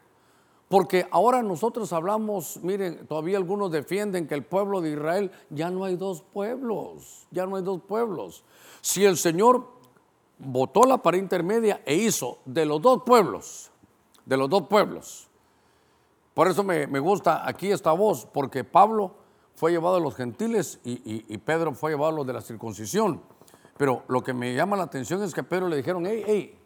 [0.67, 5.83] Porque ahora nosotros hablamos, miren, todavía algunos defienden que el pueblo de Israel ya no
[5.83, 8.43] hay dos pueblos, ya no hay dos pueblos.
[8.81, 9.67] Si el Señor
[10.39, 13.71] votó la pared intermedia e hizo de los dos pueblos,
[14.25, 15.27] de los dos pueblos.
[16.33, 19.15] Por eso me, gusta aquí esta voz, porque Pablo
[19.55, 23.21] fue llevado a los gentiles y, y, Pedro fue llevado a los de la circuncisión.
[23.77, 26.59] Pero lo que me llama la atención es que Pedro le dijeron, hey, hey,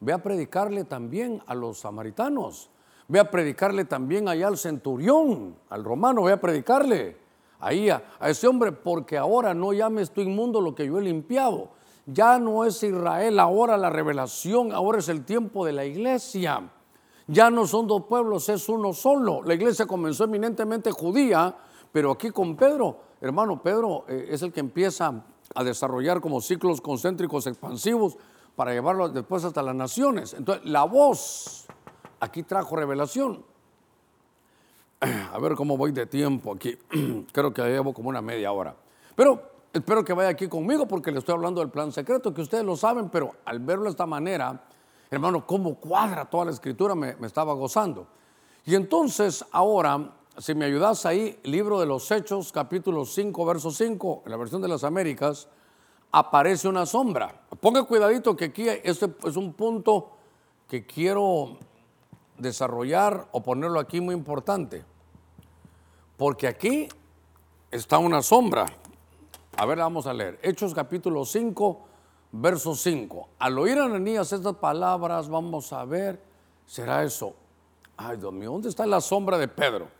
[0.00, 2.70] Ve a predicarle también a los samaritanos.
[3.06, 7.16] Ve a predicarle también allá al centurión, al romano, ve a predicarle
[7.58, 11.68] ahí a, ese hombre, porque ahora no llames tú inmundo lo que yo he limpiado.
[12.06, 16.70] Ya no es Israel ahora la revelación, ahora es el tiempo de la iglesia.
[17.26, 19.42] Ya no son dos pueblos, es uno solo.
[19.42, 21.54] La iglesia comenzó eminentemente judía,
[21.92, 25.22] pero aquí con Pedro, hermano, Pedro eh, es el que empieza
[25.54, 28.16] a desarrollar como ciclos concéntricos expansivos
[28.56, 30.34] para llevarlo después hasta las naciones.
[30.34, 31.66] Entonces, la voz
[32.20, 33.44] aquí trajo revelación.
[35.32, 36.76] A ver cómo voy de tiempo aquí.
[37.32, 38.76] Creo que llevo como una media hora.
[39.16, 42.64] Pero espero que vaya aquí conmigo porque le estoy hablando del plan secreto, que ustedes
[42.64, 44.64] lo saben, pero al verlo de esta manera,
[45.10, 48.06] hermano, cómo cuadra toda la escritura, me, me estaba gozando.
[48.64, 54.22] Y entonces, ahora, si me ayudas ahí, libro de los Hechos, capítulo 5, verso 5,
[54.24, 55.48] en la versión de las Américas,
[56.10, 57.42] aparece una sombra.
[57.60, 60.12] Ponga cuidadito que aquí este es un punto
[60.66, 61.58] que quiero
[62.38, 64.82] desarrollar o ponerlo aquí muy importante.
[66.16, 66.88] Porque aquí
[67.70, 68.64] está una sombra.
[69.58, 70.38] A ver, vamos a leer.
[70.42, 71.80] Hechos capítulo 5,
[72.32, 73.28] verso 5.
[73.38, 76.18] Al oír a Ananías estas palabras, vamos a ver,
[76.64, 77.34] será eso.
[77.94, 79.99] Ay, Dios mío, ¿dónde está la sombra de Pedro?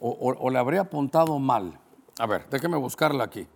[0.00, 1.78] O, o le habría apuntado mal.
[2.18, 3.46] A ver, déjeme buscarla aquí.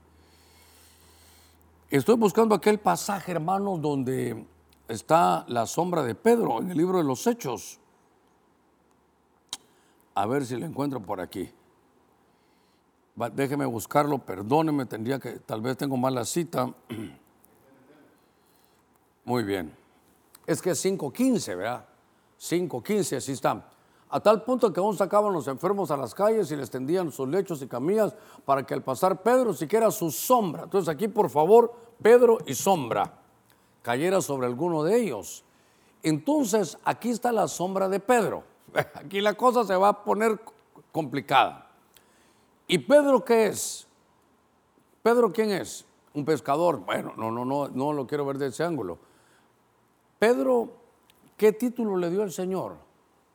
[1.91, 4.47] Estoy buscando aquel pasaje, hermanos, donde
[4.89, 7.79] está la sombra de Pedro en el libro de los Hechos.
[10.15, 11.51] A ver si lo encuentro por aquí.
[13.35, 16.73] Déjeme buscarlo, perdóneme, tendría que, tal vez tengo mal la cita.
[19.25, 19.75] Muy bien.
[20.47, 21.87] Es que es 5.15, ¿verdad?
[22.39, 23.71] 5.15, así está
[24.11, 27.29] a tal punto que aún sacaban los enfermos a las calles y les tendían sus
[27.29, 28.15] lechos y camillas
[28.45, 33.13] para que al pasar Pedro siquiera su sombra, entonces aquí por favor, Pedro y sombra,
[33.83, 35.45] cayera sobre alguno de ellos.
[36.03, 38.45] Entonces aquí está la sombra de Pedro.
[38.95, 40.39] Aquí la cosa se va a poner
[40.93, 41.71] complicada.
[42.67, 43.87] ¿Y Pedro qué es?
[45.03, 45.85] ¿Pedro quién es?
[46.13, 46.81] Un pescador.
[46.81, 48.99] Bueno, no, no, no, no lo quiero ver de ese ángulo.
[50.19, 50.73] Pedro,
[51.37, 52.77] ¿qué título le dio el Señor?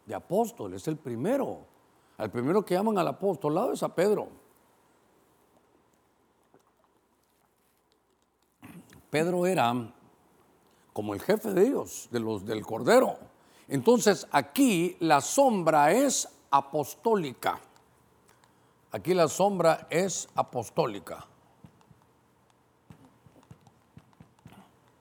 [0.10, 1.60] De apóstol, es el primero.
[2.17, 4.28] Al primero que llaman al apostolado es a Pedro.
[9.12, 9.72] Pedro era
[10.93, 13.17] como el jefe de ellos, de los del Cordero.
[13.67, 17.60] Entonces aquí la sombra es apostólica.
[18.91, 21.28] Aquí la sombra es apostólica.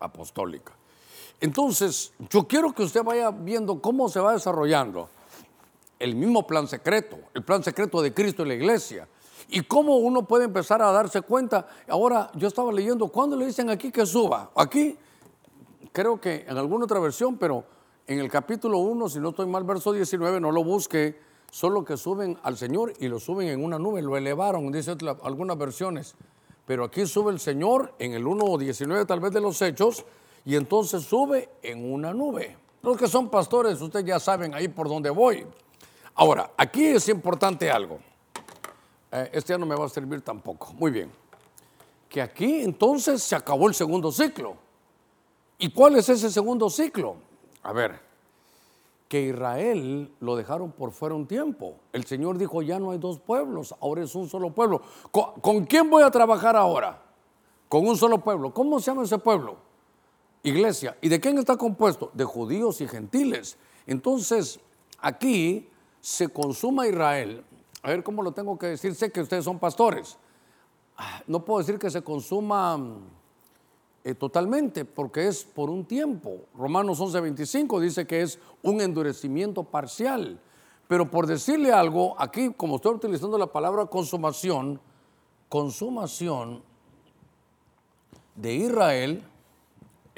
[0.00, 0.77] Apostólica.
[1.40, 5.08] Entonces, yo quiero que usted vaya viendo cómo se va desarrollando
[5.98, 9.08] el mismo plan secreto, el plan secreto de Cristo en la iglesia.
[9.48, 11.66] Y cómo uno puede empezar a darse cuenta.
[11.88, 14.50] Ahora, yo estaba leyendo, ¿cuándo le dicen aquí que suba?
[14.54, 14.96] Aquí,
[15.92, 17.64] creo que en alguna otra versión, pero
[18.06, 21.18] en el capítulo 1, si no estoy mal, verso 19, no lo busque,
[21.50, 25.56] solo que suben al Señor y lo suben en una nube, lo elevaron, dice algunas
[25.56, 26.14] versiones.
[26.66, 30.04] Pero aquí sube el Señor en el 1.19 tal vez de los hechos
[30.48, 32.56] y entonces sube en una nube.
[32.80, 35.46] Los que son pastores, ustedes ya saben ahí por dónde voy.
[36.14, 37.98] Ahora, aquí es importante algo.
[39.12, 40.72] Eh, este ya no me va a servir tampoco.
[40.72, 41.12] Muy bien.
[42.08, 44.56] Que aquí entonces se acabó el segundo ciclo.
[45.58, 47.16] ¿Y cuál es ese segundo ciclo?
[47.62, 48.00] A ver,
[49.06, 51.74] que Israel lo dejaron por fuera un tiempo.
[51.92, 54.80] El Señor dijo, ya no hay dos pueblos, ahora es un solo pueblo.
[55.10, 57.02] ¿Con, quién voy a trabajar ahora?
[57.68, 58.54] Con un solo pueblo.
[58.54, 59.67] ¿Cómo se llama ese pueblo?
[60.42, 60.96] Iglesia.
[61.00, 62.10] ¿Y de quién está compuesto?
[62.14, 63.56] De judíos y gentiles.
[63.86, 64.60] Entonces,
[65.00, 65.68] aquí
[66.00, 67.44] se consuma Israel.
[67.82, 68.94] A ver cómo lo tengo que decir.
[68.94, 70.18] Sé que ustedes son pastores.
[70.96, 72.78] Ah, no puedo decir que se consuma
[74.04, 76.46] eh, totalmente, porque es por un tiempo.
[76.56, 80.40] Romanos 11:25 dice que es un endurecimiento parcial.
[80.88, 84.80] Pero por decirle algo, aquí como estoy utilizando la palabra consumación,
[85.48, 86.62] consumación
[88.34, 89.24] de Israel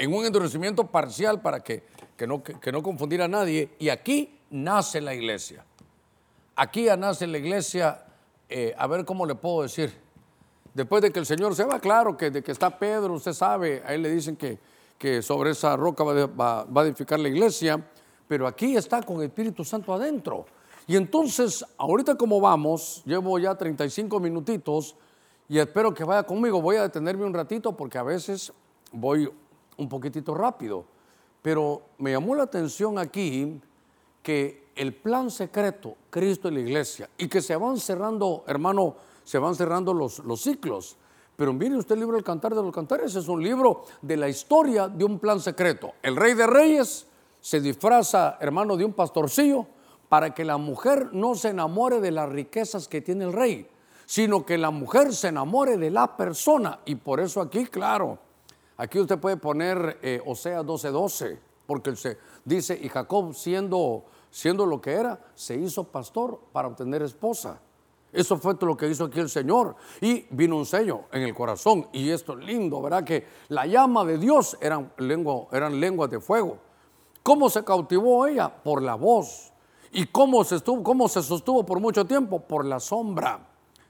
[0.01, 1.85] en un endurecimiento parcial para que,
[2.27, 5.65] no, que, no confundiera a nadie, y aquí nace la iglesia.
[6.57, 8.05] Aquí nace la iglesia,
[8.49, 9.93] eh, a ver cómo le puedo decir,
[10.75, 13.83] Después de que el Señor se va, claro que de que está Pedro, usted sabe,
[13.85, 14.59] a él le dicen que,
[14.97, 17.85] que sobre esa roca va, a edificar la iglesia,
[18.29, 20.47] pero aquí está con el Espíritu Santo adentro.
[20.87, 24.95] Y entonces, ahorita como vamos, llevo ya 35 minutitos
[25.49, 26.63] y espero que vaya conmigo.
[26.63, 28.53] Voy a detenerme un ratito porque a veces
[28.93, 29.29] voy
[29.81, 30.85] un poquitito rápido.
[31.43, 33.61] Pero me llamó la atención aquí
[34.23, 39.39] que el plan secreto, Cristo y la iglesia, y que se van cerrando, hermano, se
[39.39, 40.97] van cerrando los, los ciclos.
[41.37, 44.29] Pero mire usted el libro El Cantar de los Cantares, es un libro de la
[44.29, 45.95] historia de un plan secreto.
[46.03, 47.07] El rey de reyes
[47.41, 49.67] se disfraza, hermano, de un pastorcillo
[50.11, 53.67] para que la mujer no se enamore de las riquezas que tiene el rey,
[54.05, 56.81] sino que la mujer se enamore de la persona.
[56.85, 58.19] Y por eso aquí, claro,
[58.81, 61.93] aquí usted puede poner eh, Osea 12:12, porque
[62.45, 67.61] dice, y Jacob siendo, siendo lo que era, se hizo pastor para obtener esposa.
[68.13, 69.77] Eso fue todo lo que hizo aquí el Señor.
[70.01, 71.87] Y vino un sello en el corazón.
[71.93, 73.05] Y esto es lindo, ¿verdad?
[73.05, 74.93] Que la llama de Dios eran,
[75.53, 76.59] eran lenguas de fuego.
[77.23, 78.49] ¿Cómo se cautivó ella?
[78.49, 79.53] Por la voz.
[79.93, 82.41] ¿Y cómo se, estuvo, cómo se sostuvo por mucho tiempo?
[82.41, 83.47] Por la sombra.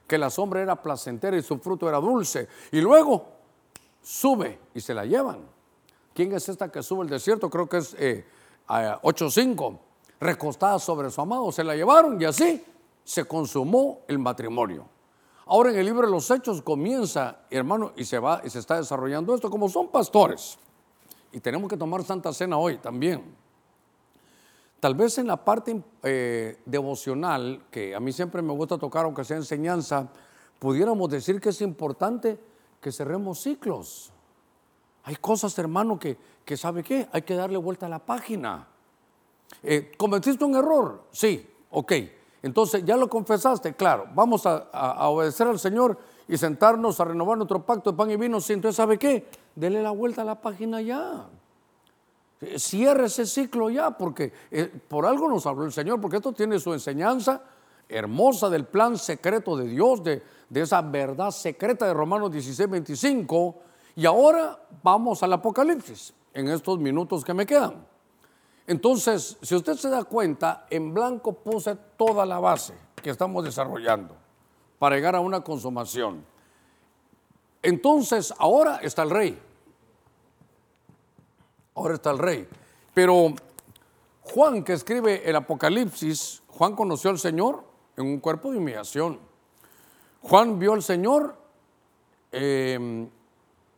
[0.06, 2.46] Que la sombra era placentera y su fruto era dulce.
[2.72, 3.39] Y luego
[4.02, 5.40] sube y se la llevan.
[6.14, 7.48] ¿Quién es esta que sube el desierto?
[7.48, 8.24] Creo que es eh,
[8.68, 9.78] 8.5.
[10.20, 11.50] Recostada sobre su amado.
[11.50, 12.62] Se la llevaron y así
[13.04, 14.86] se consumó el matrimonio.
[15.46, 18.76] Ahora en el libro de los Hechos comienza, hermano, y se va y se está
[18.76, 20.58] desarrollando esto como son pastores.
[21.32, 23.34] Y tenemos que tomar Santa Cena hoy también.
[24.78, 29.24] Tal vez en la parte eh, devocional, que a mí siempre me gusta tocar, aunque
[29.24, 30.08] sea enseñanza,
[30.58, 32.38] pudiéramos decir que es importante
[32.80, 34.12] que cerremos ciclos.
[35.04, 37.08] Hay cosas, hermano, que, que ¿sabe qué?
[37.12, 38.68] Hay que darle vuelta a la página.
[39.62, 41.04] Eh, ¿Cometiste un error?
[41.10, 41.92] Sí, ok.
[42.42, 47.64] Entonces, ya lo confesaste, claro, vamos a, obedecer al Señor y sentarnos a renovar nuestro
[47.66, 48.40] pacto de pan y vino.
[48.40, 49.26] Sí, entonces, ¿sabe qué?
[49.54, 51.26] Dele la vuelta a la página ya.
[52.56, 56.58] Cierre ese ciclo ya, porque eh, por algo nos habló el Señor, porque esto tiene
[56.58, 57.42] su enseñanza
[57.90, 63.56] hermosa del plan secreto de Dios, de, de esa verdad secreta de Romanos 16, 25.
[63.96, 67.86] Y ahora vamos al Apocalipsis, en estos minutos que me quedan.
[68.66, 74.14] Entonces, si usted se da cuenta, en blanco puse toda la base que estamos desarrollando
[74.78, 76.24] para llegar a una consumación.
[77.62, 79.42] Entonces, ahora está el rey.
[81.74, 82.48] Ahora está el rey.
[82.94, 83.34] Pero
[84.22, 87.64] Juan, que escribe el Apocalipsis, Juan conoció al Señor
[88.00, 89.18] en un cuerpo de humillación.
[90.22, 91.36] Juan vio al Señor
[92.32, 93.08] em,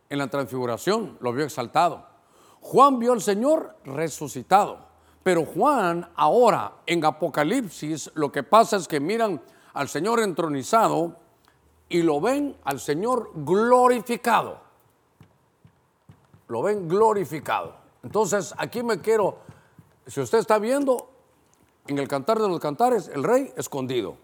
[0.09, 2.05] en la transfiguración, lo vio exaltado.
[2.61, 4.91] Juan vio al Señor resucitado.
[5.23, 9.41] Pero Juan ahora en Apocalipsis lo que pasa es que miran
[9.73, 11.17] al Señor entronizado
[11.87, 14.59] y lo ven al Señor glorificado.
[16.47, 17.75] Lo ven glorificado.
[18.03, 19.37] Entonces aquí me quiero,
[20.07, 21.12] si usted está viendo
[21.87, 24.17] en el cantar de los cantares, el rey escondido.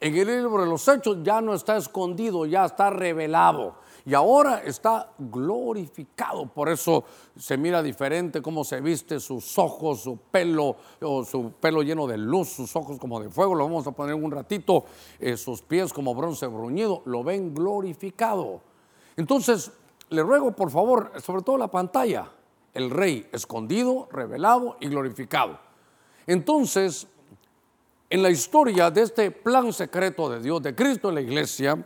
[0.00, 3.74] En el libro de los hechos ya no está escondido, ya está revelado.
[4.06, 6.46] Y ahora está glorificado.
[6.46, 7.04] Por eso
[7.36, 12.16] se mira diferente cómo se viste, sus ojos, su pelo, o su pelo lleno de
[12.16, 13.56] luz, sus ojos como de fuego.
[13.56, 14.84] Lo vamos a poner un ratito.
[15.18, 17.02] eh, sus pies como bronce bruñido.
[17.04, 18.60] Lo ven glorificado.
[19.16, 19.72] Entonces,
[20.10, 22.30] le ruego por favor, sobre todo la pantalla,
[22.72, 25.67] el rey escondido, revelado y glorificado.
[26.28, 27.06] Entonces,
[28.10, 31.82] en la historia de este plan secreto de Dios, de Cristo en la iglesia,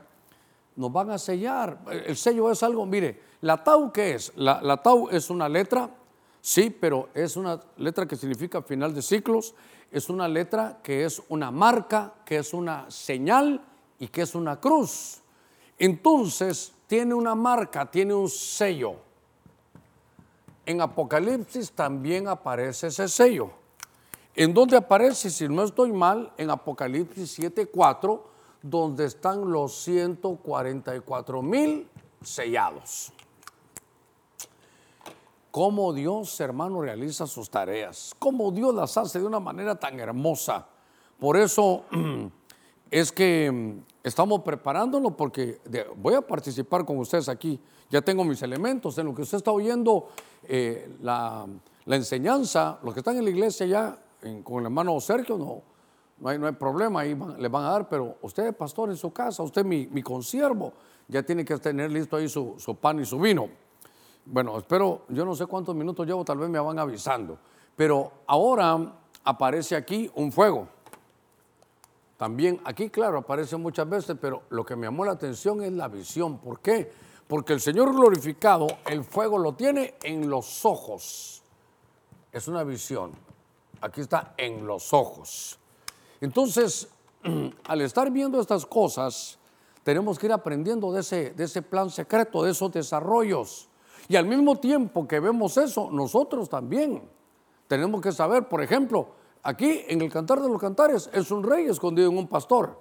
[0.75, 1.79] nos van a sellar.
[1.89, 4.33] El sello es algo, mire, la tau qué es?
[4.35, 5.89] La, la tau es una letra,
[6.41, 9.55] sí, pero es una letra que significa final de ciclos,
[9.93, 13.65] es una letra que es una marca, que es una señal
[14.01, 15.21] y que es una cruz.
[15.79, 18.97] Entonces, tiene una marca, tiene un sello.
[20.67, 23.62] En Apocalipsis también aparece ese sello.
[24.35, 25.29] ¿En dónde aparece?
[25.29, 28.23] Si no estoy mal, en Apocalipsis 7:4,
[28.63, 31.87] donde están los 144 mil
[32.23, 33.13] sellados.
[35.51, 40.67] Cómo Dios, hermano, realiza sus tareas, cómo Dios las hace de una manera tan hermosa.
[41.19, 41.85] Por eso
[42.91, 45.61] es que mm, estamos preparándolo porque
[45.97, 47.61] voy a participar con ustedes aquí.
[47.91, 48.97] Ya tengo mis elementos.
[48.97, 50.09] En lo que usted está oyendo,
[50.45, 51.47] eh, la
[51.87, 54.02] enseñanza, los que están en la iglesia ya,
[54.43, 55.63] con el hermano Sergio, no,
[56.19, 59.13] no hay, no hay problema, ahí le van a dar, pero usted, pastor, en su
[59.13, 60.73] casa, usted, mi, mi consiervo,
[61.09, 63.49] ya tiene que tener listo ahí su, su pan y su vino.
[64.25, 67.39] Bueno, espero, yo no sé cuántos minutos llevo, tal vez me van avisando,
[67.75, 70.69] pero ahora aparece aquí un fuego.
[72.17, 75.89] También aquí, claro, aparece muchas veces, pero lo que me llamó la atención es la
[75.89, 76.39] visión.
[76.39, 76.93] ¿Por qué?
[77.27, 81.43] Porque el Señor glorificado, el fuego lo tiene en los ojos.
[82.31, 83.11] Es una visión.
[83.83, 85.59] Aquí está en los ojos.
[86.21, 86.89] Entonces,
[87.67, 89.39] al estar viendo estas cosas,
[89.83, 93.69] tenemos que ir aprendiendo de ese, de ese plan secreto, de esos desarrollos.
[94.09, 97.03] Y al mismo tiempo que vemos eso, nosotros también
[97.67, 99.09] tenemos que saber, por ejemplo,
[99.43, 102.79] aquí en el Cantar de los Cantares es un rey escondido en un pastor.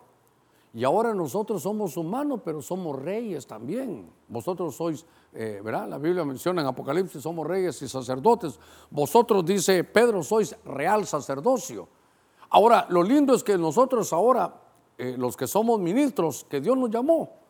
[0.73, 4.09] Y ahora nosotros somos humanos, pero somos reyes también.
[4.29, 5.89] Vosotros sois, eh, ¿verdad?
[5.89, 8.57] La Biblia menciona en Apocalipsis, somos reyes y sacerdotes.
[8.89, 11.89] Vosotros, dice Pedro, sois real sacerdocio.
[12.49, 14.61] Ahora, lo lindo es que nosotros ahora,
[14.97, 17.41] eh, los que somos ministros, que Dios nos llamó,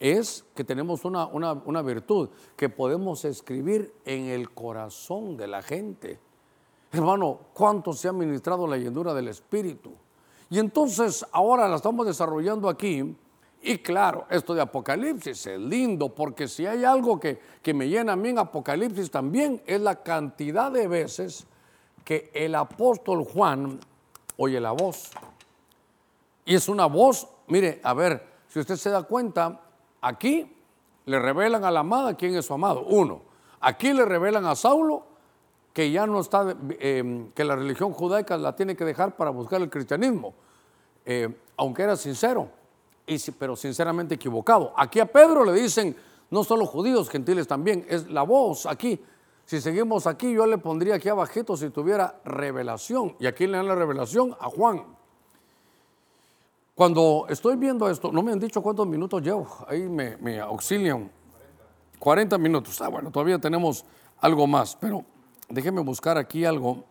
[0.00, 5.62] es que tenemos una, una, una virtud, que podemos escribir en el corazón de la
[5.62, 6.18] gente.
[6.90, 9.92] Hermano, ¿cuánto se ha ministrado la llenura del Espíritu?
[10.52, 13.16] Y entonces ahora la estamos desarrollando aquí.
[13.62, 18.12] Y claro, esto de Apocalipsis es lindo, porque si hay algo que, que me llena
[18.12, 21.46] a mí en Apocalipsis también, es la cantidad de veces
[22.04, 23.80] que el apóstol Juan
[24.36, 25.10] oye la voz.
[26.44, 29.58] Y es una voz, mire, a ver, si usted se da cuenta,
[30.02, 30.54] aquí
[31.06, 33.22] le revelan a la amada quién es su amado, uno.
[33.58, 35.11] Aquí le revelan a Saulo
[35.72, 39.60] que ya no está, eh, que la religión judaica la tiene que dejar para buscar
[39.62, 40.34] el cristianismo,
[41.04, 42.48] eh, aunque era sincero,
[43.06, 44.72] y, pero sinceramente equivocado.
[44.76, 45.96] Aquí a Pedro le dicen,
[46.30, 49.00] no solo judíos, gentiles también, es la voz aquí.
[49.44, 53.68] Si seguimos aquí, yo le pondría aquí abajito si tuviera revelación, y aquí le dan
[53.68, 54.84] la revelación a Juan.
[56.74, 61.10] Cuando estoy viendo esto, no me han dicho cuántos minutos llevo, ahí me, me auxilian.
[61.98, 62.80] 40 minutos.
[62.82, 63.84] Ah, bueno, todavía tenemos
[64.18, 65.04] algo más, pero
[65.52, 66.82] déjeme buscar aquí algo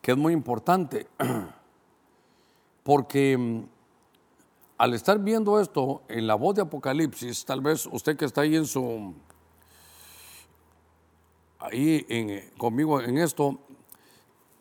[0.00, 1.08] que es muy importante,
[2.84, 3.62] porque mm,
[4.78, 8.54] al estar viendo esto en la voz de Apocalipsis, tal vez usted que está ahí
[8.54, 9.12] en su,
[11.58, 13.58] ahí eh, conmigo en esto,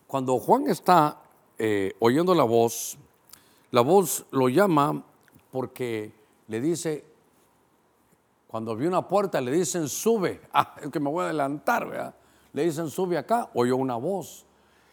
[0.07, 1.21] cuando Juan está
[1.59, 2.97] eh, oyendo la voz,
[3.69, 5.03] la voz lo llama
[5.51, 6.11] porque
[6.47, 7.05] le dice,
[8.47, 12.15] cuando vi una puerta le dicen sube, ah, es que me voy a adelantar, ¿verdad?
[12.53, 14.45] Le dicen sube acá, oyó una voz.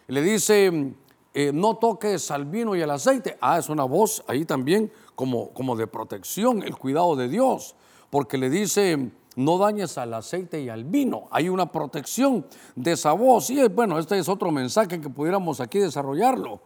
[0.06, 0.94] Le dice,
[1.32, 5.50] eh, no toques al vino y al aceite, ah, es una voz ahí también como,
[5.50, 7.74] como de protección, el cuidado de Dios,
[8.10, 12.46] porque le dice, no dañes al aceite y al vino, hay una protección
[12.76, 13.50] de esa voz.
[13.50, 16.60] Y bueno, este es otro mensaje que pudiéramos aquí desarrollarlo,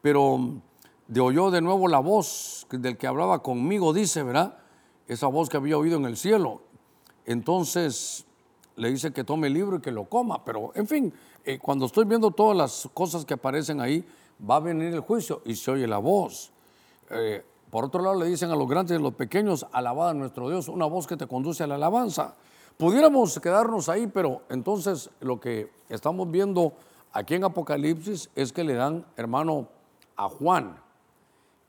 [0.00, 0.38] pero
[1.08, 4.58] de oyó de nuevo la voz del que hablaba conmigo, dice, ¿verdad?
[5.08, 6.62] Esa voz que había oído en el cielo.
[7.26, 8.24] Entonces
[8.76, 11.12] le dice que tome el libro y que lo coma, pero en fin,
[11.44, 14.04] eh, cuando estoy viendo todas las cosas que aparecen ahí,
[14.48, 16.52] va a venir el juicio y se oye la voz.
[17.10, 20.14] Eh, por otro lado, le dicen a los grandes y a los pequeños, alabad a
[20.14, 22.34] nuestro Dios, una voz que te conduce a la alabanza.
[22.76, 26.72] Pudiéramos quedarnos ahí, pero entonces lo que estamos viendo
[27.12, 29.68] aquí en Apocalipsis es que le dan, hermano,
[30.16, 30.76] a Juan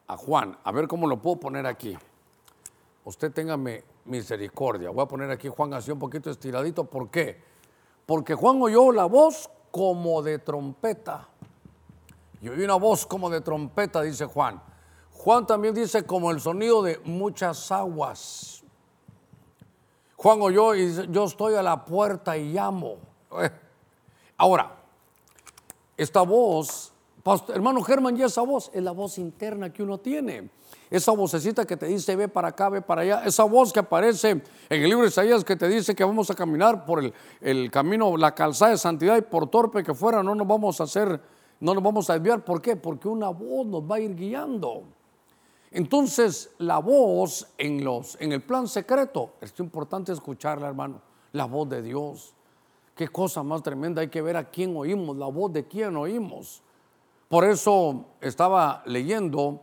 [0.08, 0.58] a Juan.
[0.64, 1.98] A ver cómo lo puedo poner aquí.
[3.06, 4.90] Usted téngame misericordia.
[4.90, 6.84] Voy a poner aquí Juan así un poquito estiradito.
[6.84, 7.42] ¿Por qué?
[8.06, 11.30] Porque Juan oyó la voz como de trompeta.
[12.42, 14.62] Y oí una voz como de trompeta, dice Juan.
[15.12, 18.64] Juan también dice como el sonido de muchas aguas.
[20.18, 22.98] Juan oyó y dice, yo estoy a la puerta y llamo.
[24.38, 24.76] Ahora,
[25.98, 26.93] esta voz,
[27.50, 30.50] hermano Germán, y esa voz es la voz interna que uno tiene.
[30.90, 33.24] Esa vocecita que te dice ve para acá, ve para allá.
[33.26, 36.36] Esa voz que aparece en el libro de Isaías que te dice que vamos a
[36.36, 40.36] caminar por el, el camino, la calzada de santidad y por torpe que fuera no
[40.36, 41.20] nos vamos a hacer,
[41.60, 42.44] no nos vamos a desviar.
[42.44, 42.76] ¿Por qué?
[42.76, 44.84] Porque una voz nos va a ir guiando.
[45.72, 51.02] Entonces, la voz en, los, en el plan secreto, es importante escucharla, hermano,
[51.32, 52.36] la voz de Dios.
[52.96, 56.63] Qué cosa más tremenda, hay que ver a quién oímos, la voz de quién oímos.
[57.34, 59.60] Por eso estaba leyendo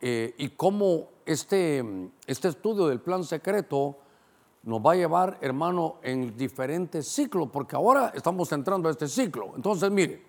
[0.00, 3.96] eh, y cómo este, este estudio del plan secreto
[4.64, 9.52] nos va a llevar, hermano, en diferentes ciclos, porque ahora estamos entrando a este ciclo.
[9.54, 10.20] Entonces, mire,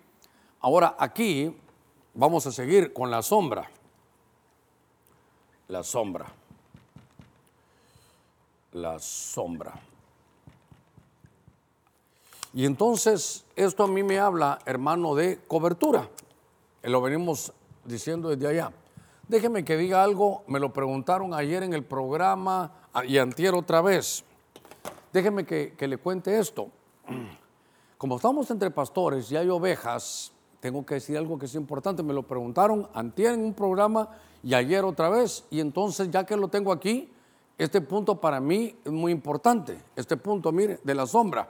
[0.60, 1.58] ahora aquí
[2.14, 3.68] vamos a seguir con la sombra
[5.70, 6.28] la sombra.
[8.74, 9.74] La sombra.
[12.54, 16.08] Y entonces esto a mí me habla, hermano, de cobertura.
[16.84, 17.54] Lo venimos
[17.86, 18.72] diciendo desde allá.
[19.28, 22.74] Déjeme que diga algo, me lo preguntaron ayer en el programa
[23.08, 24.26] y antier otra vez.
[25.14, 26.68] Déjeme que, que le cuente esto.
[27.98, 32.04] Como estamos entre pastores y hay ovejas, tengo que decir algo que es importante.
[32.04, 34.10] Me lo preguntaron antier en un programa
[34.44, 35.46] y ayer otra vez.
[35.50, 37.10] Y entonces, ya que lo tengo aquí,
[37.58, 39.82] este punto para mí es muy importante.
[39.96, 41.50] Este punto, mire, de la sombra.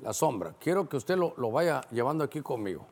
[0.00, 0.54] La sombra.
[0.60, 2.86] Quiero que usted lo, lo vaya llevando aquí conmigo.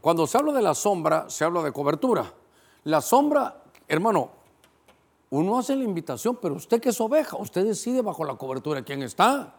[0.00, 2.32] Cuando se habla de la sombra, se habla de cobertura.
[2.84, 4.30] La sombra, hermano,
[5.30, 9.02] uno hace la invitación, pero usted que es oveja, usted decide bajo la cobertura quién
[9.02, 9.54] está.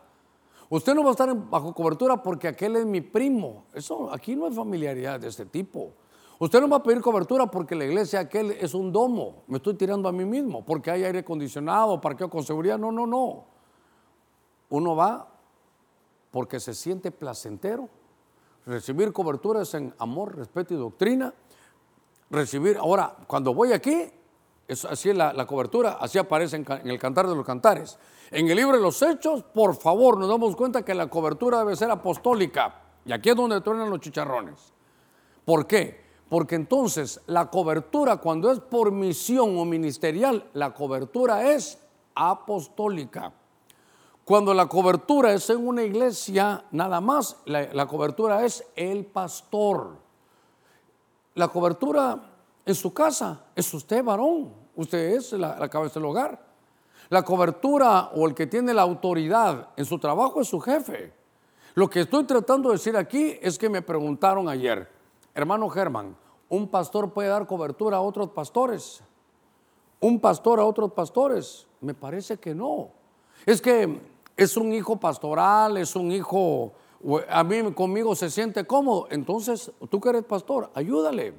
[0.70, 3.66] Usted no va a estar bajo cobertura porque aquel es mi primo.
[3.74, 5.92] Eso, aquí no hay familiaridad de este tipo.
[6.40, 9.44] Usted no va a pedir cobertura porque la iglesia aquel es un domo.
[9.48, 12.80] Me estoy tirando a mí mismo porque hay aire acondicionado, parqueo con seguridad.
[12.80, 13.46] No, no, no.
[14.70, 15.28] Uno va
[16.32, 17.90] porque se siente placentero.
[18.66, 21.34] Recibir coberturas en amor, respeto y doctrina.
[22.30, 24.10] Recibir, ahora, cuando voy aquí,
[24.68, 27.98] así es la, cobertura, así aparece en, en el cantar de los cantares.
[28.30, 31.76] En el libro de los Hechos, por favor, nos damos cuenta que la cobertura debe
[31.76, 32.82] ser apostólica.
[33.06, 34.74] Y aquí es donde truenan los chicharrones.
[35.44, 36.02] ¿Por qué?
[36.30, 41.78] Porque entonces la cobertura cuando es por misión o ministerial, la cobertura es
[42.16, 43.34] apostólica.
[44.26, 49.98] Cuando la cobertura es en una iglesia, nada más, la, cobertura es el pastor.
[51.36, 52.22] La cobertura
[52.66, 54.54] en su casa es usted, varón.
[54.76, 56.40] Usted es la, la cabeza del hogar.
[57.10, 61.14] La cobertura o el que tiene la autoridad en su trabajo es su jefe.
[61.74, 64.90] Lo que estoy tratando de decir aquí es que me preguntaron ayer,
[65.34, 66.16] hermano Germán,
[66.48, 69.02] un pastor puede dar cobertura a otros pastores.
[70.00, 71.66] Un pastor a otros pastores.
[71.80, 72.90] Me parece que no.
[73.46, 74.11] Es que
[74.44, 76.72] es un hijo pastoral, es un hijo,
[77.30, 79.08] a mí conmigo se siente cómodo.
[79.12, 81.36] Entonces, tú que eres pastor, ayúdale.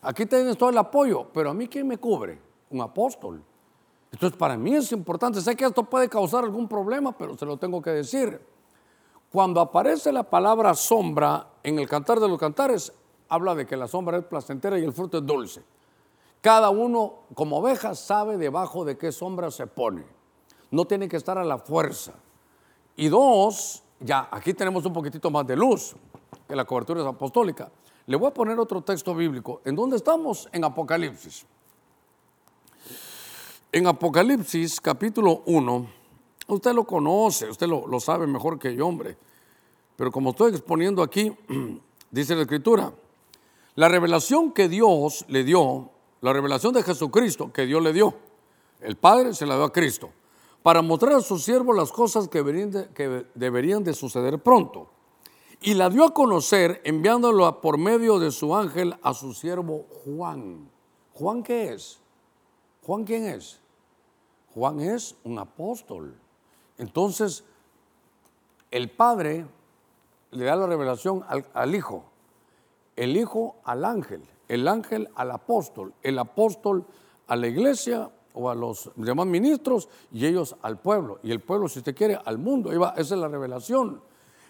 [0.00, 2.40] Aquí tienes todo el apoyo, pero a mí ¿quién me cubre?
[2.70, 3.40] Un apóstol.
[4.10, 5.40] Entonces, para mí es importante.
[5.40, 8.40] Sé que esto puede causar algún problema, pero se lo tengo que decir.
[9.30, 12.92] Cuando aparece la palabra sombra en el cantar de los cantares,
[13.28, 15.62] habla de que la sombra es placentera y el fruto es dulce.
[16.40, 20.04] Cada uno, como oveja, sabe debajo de qué sombra se pone.
[20.72, 22.14] No tiene que estar a la fuerza.
[22.96, 25.94] Y dos, ya, aquí tenemos un poquitito más de luz,
[26.48, 27.70] que la cobertura es apostólica.
[28.06, 29.60] Le voy a poner otro texto bíblico.
[29.64, 30.48] ¿En dónde estamos?
[30.52, 31.46] En Apocalipsis.
[33.70, 35.86] En Apocalipsis capítulo 1,
[36.48, 39.16] usted lo conoce, usted lo, lo sabe mejor que yo, hombre.
[39.96, 41.32] Pero como estoy exponiendo aquí,
[42.10, 42.92] dice la escritura,
[43.74, 45.90] la revelación que Dios le dio,
[46.20, 48.14] la revelación de Jesucristo que Dios le dio,
[48.80, 50.10] el Padre se la dio a Cristo,
[50.62, 52.42] para mostrar a sus siervos las cosas que
[53.34, 54.88] deberían de, suceder pronto.
[55.60, 60.68] Y la dio a conocer enviándolo por medio de su ángel a su siervo Juan.
[61.14, 62.00] ¿Juan qué es?
[62.84, 63.60] ¿Juan quién es?
[64.54, 66.16] Juan es un apóstol.
[66.78, 67.44] Entonces,
[68.70, 69.46] el Padre
[70.32, 72.12] le da la revelación al Hijo
[72.96, 76.86] el Hijo al ángel, el ángel al apóstol, el apóstol
[77.26, 81.18] a la iglesia o a los demás ministros y ellos al pueblo.
[81.22, 82.72] Y el pueblo, si usted quiere, al mundo.
[82.72, 84.00] esa es la revelación.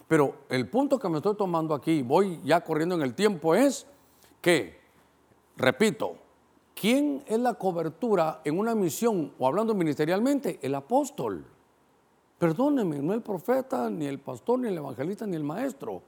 [0.08, 3.86] Pero el punto que me estoy tomando aquí, voy ya corriendo en el tiempo, es
[4.40, 4.82] que
[5.56, 6.16] Repito,
[6.74, 10.58] ¿quién es la cobertura en una misión o hablando ministerialmente?
[10.62, 11.44] El apóstol.
[12.38, 16.02] Perdóneme, no el profeta, ni el pastor, ni el evangelista, ni el maestro.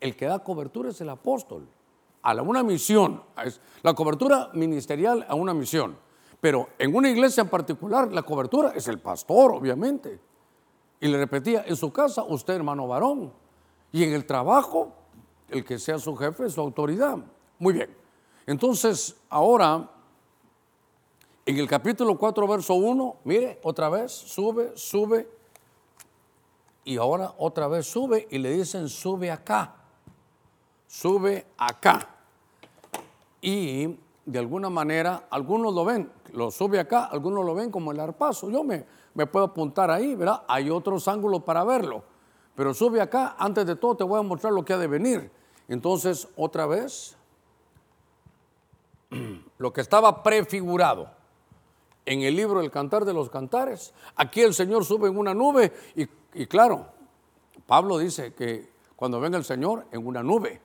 [0.00, 1.66] El que da cobertura es el apóstol.
[2.22, 5.96] A la- una misión, es la cobertura ministerial a una misión.
[6.40, 10.18] Pero en una iglesia en particular, la cobertura es el pastor, obviamente.
[11.00, 13.32] Y le repetía, en su casa, usted hermano varón.
[13.92, 14.92] Y en el trabajo,
[15.48, 17.18] el que sea su jefe, su autoridad.
[17.58, 17.94] Muy bien.
[18.46, 19.90] Entonces, ahora,
[21.44, 25.28] en el capítulo 4, verso 1, mire, otra vez, sube, sube.
[26.84, 29.74] Y ahora otra vez sube y le dicen, sube acá.
[30.86, 32.08] Sube acá.
[33.42, 33.96] Y
[34.30, 38.48] de alguna manera, algunos lo ven, lo sube acá, algunos lo ven como el arpazo.
[38.48, 38.86] Yo me,
[39.26, 40.44] puedo apuntar ahí, ¿verdad?
[40.46, 42.04] Hay otros ángulos para verlo.
[42.54, 45.32] Pero sube acá, antes de todo te voy a mostrar lo que ha de venir.
[45.66, 47.16] Entonces, otra vez,
[49.58, 51.10] lo que estaba prefigurado
[52.06, 55.72] en el libro El Cantar de los Cantares, aquí el Señor sube en una nube
[55.96, 56.86] y, y claro,
[57.66, 60.60] Pablo dice que cuando venga el Señor en una nube.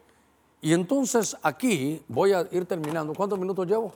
[0.65, 3.13] Y entonces aquí voy a ir terminando.
[3.13, 3.93] ¿Cuántos minutos llevo?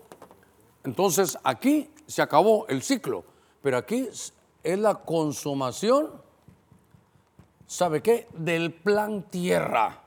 [0.84, 3.24] Entonces aquí se acabó el ciclo,
[3.64, 6.12] pero aquí es la consumación,
[7.66, 8.28] ¿sabe qué?
[8.36, 10.04] Del plan tierra.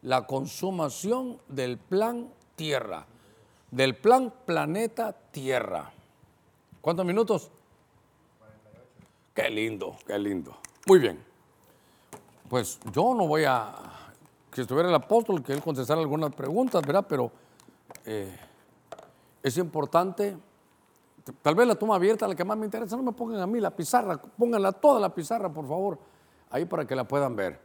[0.00, 3.04] La consumación del plan tierra,
[3.70, 5.92] del plan planeta tierra.
[6.80, 7.50] ¿Cuántos minutos?
[9.34, 10.56] Qué lindo, qué lindo.
[10.86, 11.22] Muy bien.
[12.48, 14.01] Pues yo no voy a,
[14.52, 17.06] si estuviera el apóstol, que él contestara algunas preguntas, ¿verdad?
[17.08, 17.30] Pero
[18.04, 18.36] eh,
[19.42, 20.36] es importante,
[21.40, 23.60] tal vez la toma abierta, la que más me interesa, no me pongan a mí
[23.60, 25.98] la pizarra, pónganla toda la pizarra, por favor,
[26.50, 27.58] ahí para que la puedan ver.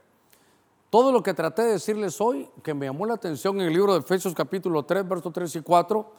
[0.90, 3.94] Todo lo que traté de decirles hoy, que me llamó la atención en el libro
[3.94, 6.12] de Efesios capítulo 3, versos 3 y 4,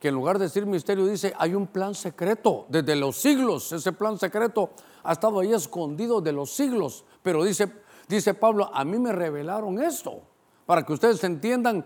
[0.00, 3.72] que en lugar de decir misterio dice, hay un plan secreto desde los siglos.
[3.72, 4.70] Ese plan secreto
[5.02, 7.04] ha estado ahí escondido de los siglos.
[7.22, 7.70] Pero dice,
[8.08, 10.22] dice Pablo, a mí me revelaron esto,
[10.66, 11.84] para que ustedes entiendan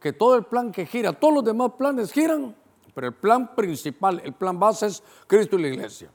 [0.00, 2.54] que todo el plan que gira, todos los demás planes giran,
[2.94, 6.10] pero el plan principal, el plan base es Cristo y la iglesia.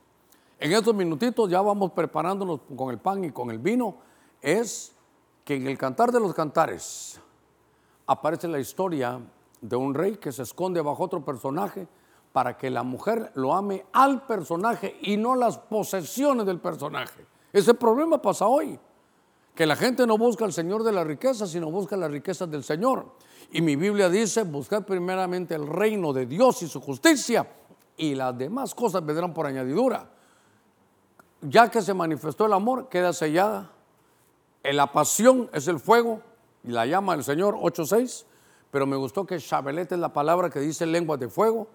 [0.60, 3.98] En estos minutitos ya vamos preparándonos con el pan y con el vino,
[4.42, 4.96] es
[5.44, 7.20] que en el cantar de los cantares
[8.08, 9.20] aparece la historia
[9.62, 11.88] de un rey que se esconde bajo otro personaje
[12.32, 17.26] para que la mujer lo ame al personaje y no las posesiones del personaje.
[17.54, 18.78] Ese problema pasa hoy,
[19.56, 22.64] que la gente no busca al Señor de la riqueza, sino busca las riquezas del
[22.64, 23.14] Señor.
[23.52, 27.48] Y mi Biblia dice, buscad primeramente el reino de Dios y su justicia,
[27.96, 30.10] y las demás cosas vendrán por añadidura.
[31.42, 33.72] Ya que se manifestó el amor, queda sellada.
[34.64, 36.22] La pasión es el fuego
[36.64, 38.26] y la llama del Señor 8.6,
[38.72, 41.68] pero me gustó que Shabelet es la palabra que dice lenguas de fuego.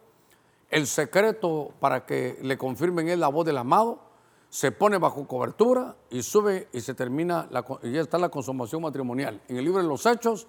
[0.69, 4.10] El secreto para que le confirmen es la voz del amado.
[4.51, 8.83] Se pone bajo cobertura y sube y se termina, la, y ya está la consumación
[8.83, 9.41] matrimonial.
[9.49, 10.49] En el libro de los Hechos,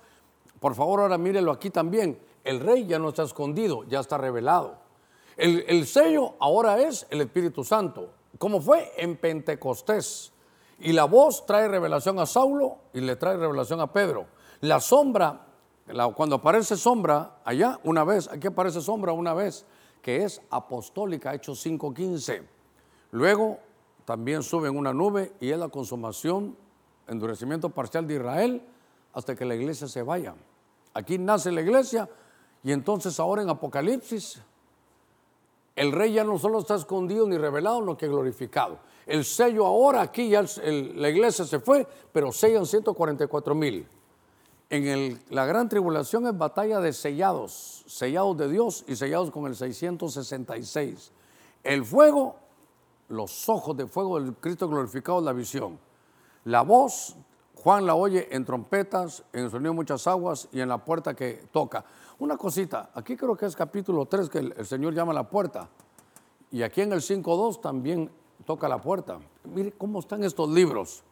[0.59, 4.79] por favor ahora mírelo aquí también, el rey ya no está escondido, ya está revelado.
[5.37, 8.09] El, el sello ahora es el Espíritu Santo.
[8.37, 8.91] ¿Cómo fue?
[8.97, 10.33] En Pentecostés.
[10.79, 14.25] Y la voz trae revelación a Saulo y le trae revelación a Pedro.
[14.61, 15.45] La sombra,
[16.15, 19.65] cuando aparece sombra allá una vez, aquí aparece sombra una vez,
[20.01, 22.43] que es apostólica, Hechos 5.15.
[23.11, 23.59] Luego
[24.05, 26.55] también sube en una nube y es la consumación,
[27.07, 28.61] endurecimiento parcial de Israel
[29.13, 30.35] hasta que la iglesia se vaya.
[30.93, 32.09] Aquí nace la iglesia
[32.63, 34.41] y entonces ahora en Apocalipsis
[35.75, 38.79] el rey ya no solo está escondido ni revelado, sino que glorificado.
[39.05, 43.87] El sello ahora, aquí ya la iglesia se fue, pero sellan 144 mil.
[44.69, 49.55] En la gran tribulación es batalla de sellados, sellados de Dios y sellados con el
[49.55, 51.11] 666.
[51.63, 52.35] El fuego,
[53.12, 55.78] los ojos de fuego del Cristo glorificado la visión.
[56.45, 57.16] La voz,
[57.55, 61.14] Juan la oye en trompetas, en el sonido de muchas aguas y en la puerta
[61.14, 61.86] que toca.
[62.20, 65.30] Una cosita, aquí creo que es capítulo 3 que el, el Señor llama a la
[65.30, 65.70] puerta.
[66.51, 68.09] Y aquí en el 5.2 también
[68.45, 69.20] toca la puerta.
[69.43, 71.03] Mire cómo están estos libros.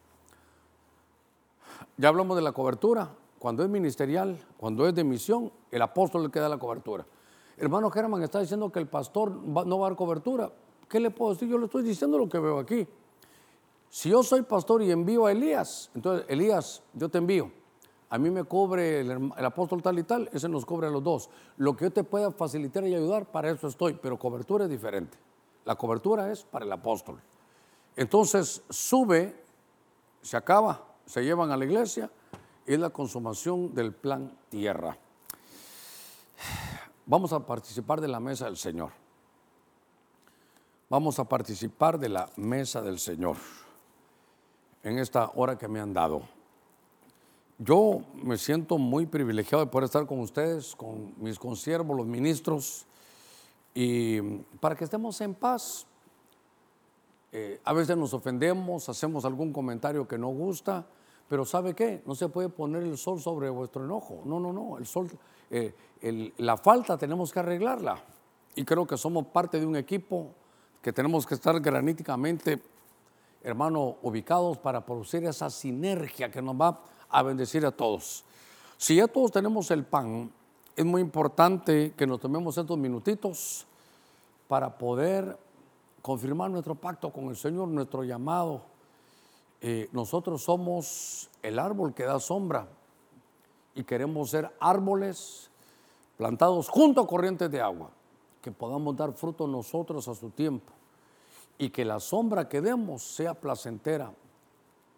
[1.96, 3.10] Ya hablamos de la cobertura.
[3.38, 7.06] Cuando es ministerial, cuando es de misión, el apóstol le queda la cobertura.
[7.56, 10.50] Hermano Germán está diciendo que el pastor no va a dar cobertura.
[10.90, 11.48] ¿Qué le puedo decir?
[11.48, 12.84] Yo le estoy diciendo lo que veo aquí.
[13.88, 17.52] Si yo soy pastor y envío a Elías, entonces Elías, yo te envío.
[18.08, 21.30] A mí me cubre el, apóstol tal y tal, ese nos cubre a los dos.
[21.58, 25.16] Lo que yo te pueda facilitar y ayudar, para eso estoy, pero cobertura es diferente.
[25.64, 27.20] La cobertura es para el apóstol.
[27.94, 29.44] Entonces sube,
[30.22, 32.10] se acaba, se llevan a la iglesia,
[32.66, 34.98] es la consumación del plan tierra.
[37.06, 38.99] vamos a participar de la mesa del Señor.
[40.90, 43.36] Vamos a participar de la mesa del Señor
[44.82, 46.22] en esta hora que me han dado.
[47.58, 52.86] Yo me siento muy privilegiado de poder estar con ustedes, con mis consiervos, los ministros,
[53.72, 54.20] y
[54.58, 55.86] para que estemos en paz.
[57.30, 60.84] Eh, a veces nos ofendemos, hacemos algún comentario que no gusta,
[61.28, 62.02] pero ¿sabe qué?
[62.04, 64.22] No se puede poner el sol sobre vuestro enojo.
[64.24, 64.76] No, no, no.
[64.76, 65.08] El sol,
[65.50, 65.72] eh,
[66.38, 68.02] la falta tenemos que arreglarla.
[68.56, 70.34] Y creo que somos parte de un equipo
[70.82, 72.62] que tenemos que estar graníticamente,
[73.42, 78.24] hermano, ubicados para producir esa sinergia que nos va a bendecir a todos.
[78.76, 80.30] Si ya todos tenemos el pan,
[80.76, 83.66] es muy importante que nos tomemos estos minutitos
[84.48, 85.38] para poder
[86.02, 88.62] confirmar nuestro pacto con el Señor, nuestro llamado
[89.62, 92.66] eh, nosotros somos el árbol que da sombra
[93.74, 95.50] y queremos ser árboles
[96.16, 97.90] plantados junto a corrientes de agua,
[98.40, 100.72] que podamos dar fruto nosotros a su tiempo
[101.58, 104.12] y que la sombra que demos sea placentera,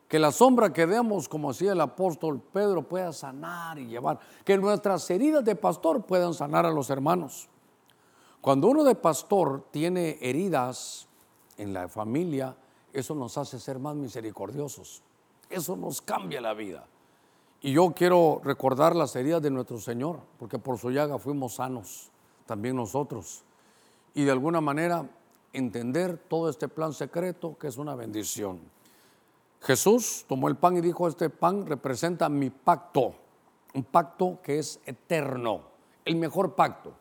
[0.09, 4.57] que la sombra que demos, como decía el apóstol Pedro, pueda sanar y llevar, que
[4.57, 7.49] nuestras heridas de pastor puedan sanar a los hermanos.
[8.41, 11.09] Cuando uno de pastor tiene heridas
[11.57, 12.57] en la familia,
[12.93, 15.03] eso nos hace ser más misericordiosos.
[15.49, 16.87] Eso nos cambia la vida.
[17.61, 22.12] Y yo quiero recordar las heridas de nuestro Señor, porque por su llaga fuimos sanos,
[22.47, 23.43] también nosotros.
[24.15, 25.09] Y de alguna manera
[25.53, 28.61] entender todo este plan secreto que es una bendición.
[29.61, 33.15] Jesús tomó el pan y dijo, este pan representa mi pacto,
[33.75, 35.63] un pacto que es eterno,
[36.05, 36.93] el mejor pacto,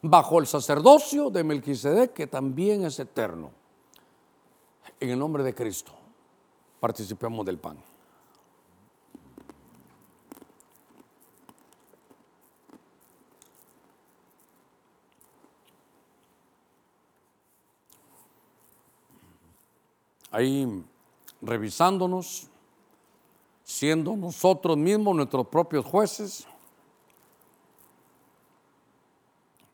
[0.00, 3.50] bajo el sacerdocio de Melquisedec, que también es eterno.
[4.98, 5.92] En el nombre de Cristo,
[6.80, 7.76] participemos del pan.
[20.36, 20.84] Ahí
[21.40, 22.48] revisándonos,
[23.64, 26.46] siendo nosotros mismos nuestros propios jueces,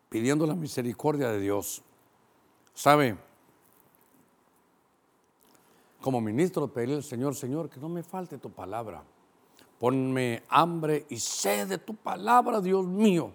[0.09, 1.83] pidiendo la misericordia de Dios.
[2.75, 3.19] ¿Sabe?
[6.01, 9.03] como ministro pedirle al Señor, Señor, que no me falte tu palabra.
[9.81, 13.33] Ponme hambre y sed de tu palabra, Dios mío.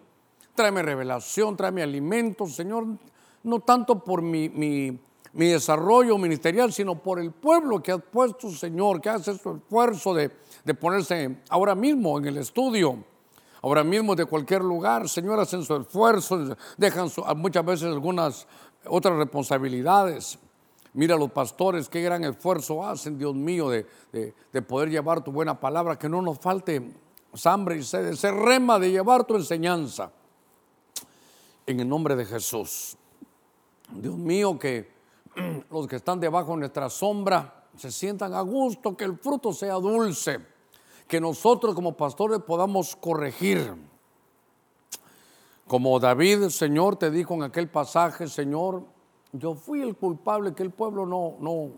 [0.53, 2.85] Tráeme revelación, tráeme alimento, Señor,
[3.43, 4.99] no tanto por mi, mi,
[5.45, 10.31] desarrollo ministerial, sino por el pueblo que has puesto, Señor, que hace su esfuerzo de,
[10.65, 13.03] de ponerse ahora mismo en el estudio
[13.61, 18.47] ahora mismo de cualquier lugar, Señor, hacen su esfuerzo, dejan muchas veces algunas
[18.85, 20.39] otras responsabilidades.
[20.93, 23.85] Mira los pastores, qué gran esfuerzo hacen, Dios mío, de,
[24.67, 26.93] poder llevar tu buena palabra, que no nos falte
[27.43, 30.11] hambre y sed, ese rema de llevar tu enseñanza.
[31.65, 32.97] En el nombre de Jesús.
[33.91, 34.89] Dios mío, que
[35.69, 39.75] los que están debajo de nuestra sombra se sientan a gusto, que el fruto sea
[39.75, 40.39] dulce,
[41.07, 43.75] que nosotros como pastores podamos corregir.
[45.67, 48.83] Como David, Señor, te dijo en aquel pasaje, Señor,
[49.33, 51.71] yo fui el culpable que el pueblo no, no,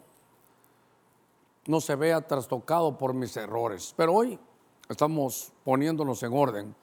[1.65, 3.93] no se vea trastocado por mis errores.
[3.97, 4.39] Pero hoy
[4.87, 6.75] estamos poniéndonos en orden.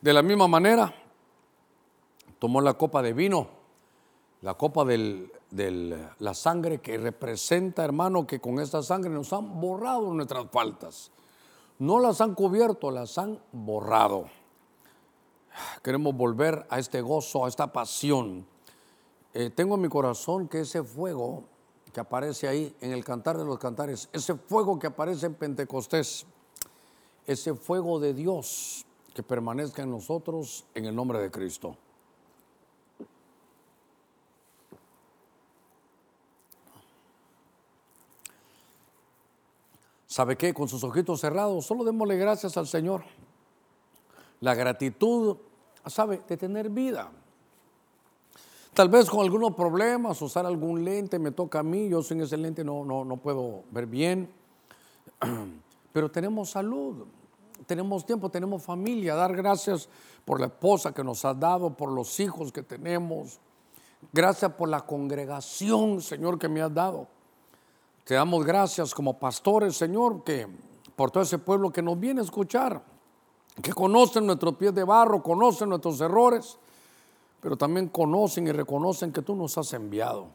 [0.00, 0.92] De la misma manera,
[2.38, 3.46] tomó la copa de vino,
[4.40, 4.84] la copa
[5.54, 11.10] de la sangre que representa, hermano, que con esta sangre nos han borrado nuestras faltas.
[11.78, 14.26] No las han cubierto, las han borrado.
[15.82, 18.46] Queremos volver a este gozo, a esta pasión
[19.36, 21.42] eh, tengo en mi corazón que ese fuego
[21.92, 26.24] que aparece ahí en el cantar de los cantares, ese fuego que aparece en Pentecostés,
[27.26, 31.76] ese fuego de Dios que permanezca en nosotros en el nombre de Cristo.
[40.14, 40.54] ¿Sabe qué?
[40.54, 43.02] Con sus ojitos cerrados, solo démosle gracias al Señor.
[44.38, 45.38] La gratitud,
[45.86, 46.22] ¿sabe?
[46.28, 47.10] De tener vida.
[48.74, 52.36] Tal vez con algunos problemas, usar algún lente, me toca a mí, yo sin ese
[52.36, 54.30] lente no, no, no puedo ver bien.
[55.92, 57.06] Pero tenemos salud,
[57.66, 59.16] tenemos tiempo, tenemos familia.
[59.16, 59.88] Dar gracias
[60.24, 63.40] por la esposa que nos ha dado, por los hijos que tenemos.
[64.12, 67.08] Gracias por la congregación, Señor, que me has dado.
[68.04, 70.46] Te damos gracias como pastores, Señor, que
[70.94, 72.84] por todo ese pueblo que nos viene a escuchar,
[73.62, 76.58] que conocen nuestros pies de barro, conocen nuestros errores
[77.44, 80.28] pero también conocen y reconocen que tú nos has enviado.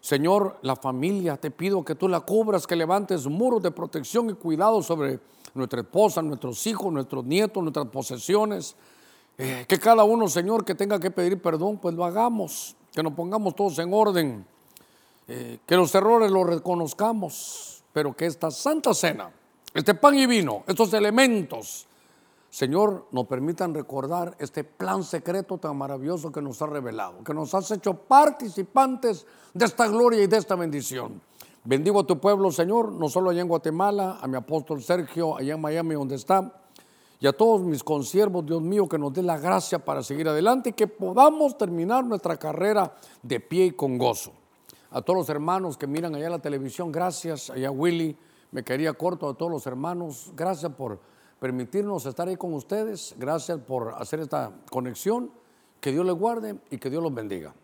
[0.00, 4.32] Señor, la familia, te pido que tú la cubras, que levantes muros de protección y
[4.32, 5.20] cuidado sobre
[5.52, 8.76] nuestra esposa, nuestros hijos, nuestros nietos, nuestras posesiones.
[9.36, 13.12] Eh, que cada uno, Señor, que tenga que pedir perdón, pues lo hagamos, que nos
[13.12, 14.46] pongamos todos en orden,
[15.28, 19.30] eh, que los errores los reconozcamos, pero que esta santa cena,
[19.74, 21.86] este pan y vino, estos elementos,
[22.48, 27.52] Señor, nos permitan recordar este plan secreto tan maravilloso que nos ha revelado, que nos
[27.54, 31.20] has hecho participantes de esta gloria y de esta bendición.
[31.62, 35.54] Bendigo a tu pueblo, Señor, no solo allá en Guatemala, a mi apóstol Sergio, allá
[35.54, 36.62] en Miami, donde está,
[37.20, 40.70] y a todos mis consiervos, Dios mío, que nos dé la gracia para seguir adelante
[40.70, 44.32] y que podamos terminar nuestra carrera de pie y con gozo.
[44.90, 47.50] A todos los hermanos que miran allá la televisión, gracias.
[47.50, 48.16] Allá Willy,
[48.52, 50.98] me quería corto a todos los hermanos, gracias por
[51.38, 53.14] permitirnos estar ahí con ustedes.
[53.18, 55.30] Gracias por hacer esta conexión.
[55.80, 57.54] Que Dios les guarde y que Dios los bendiga.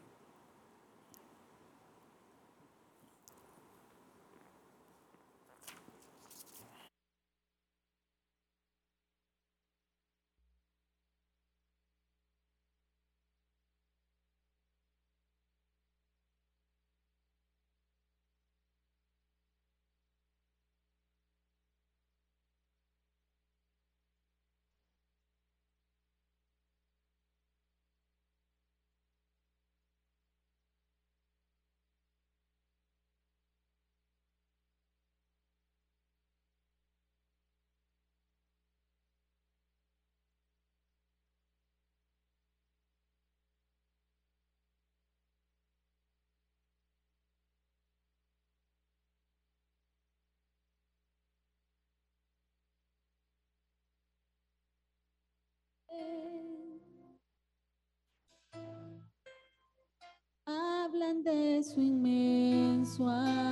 [60.47, 63.44] Hablan de su inmenso amor.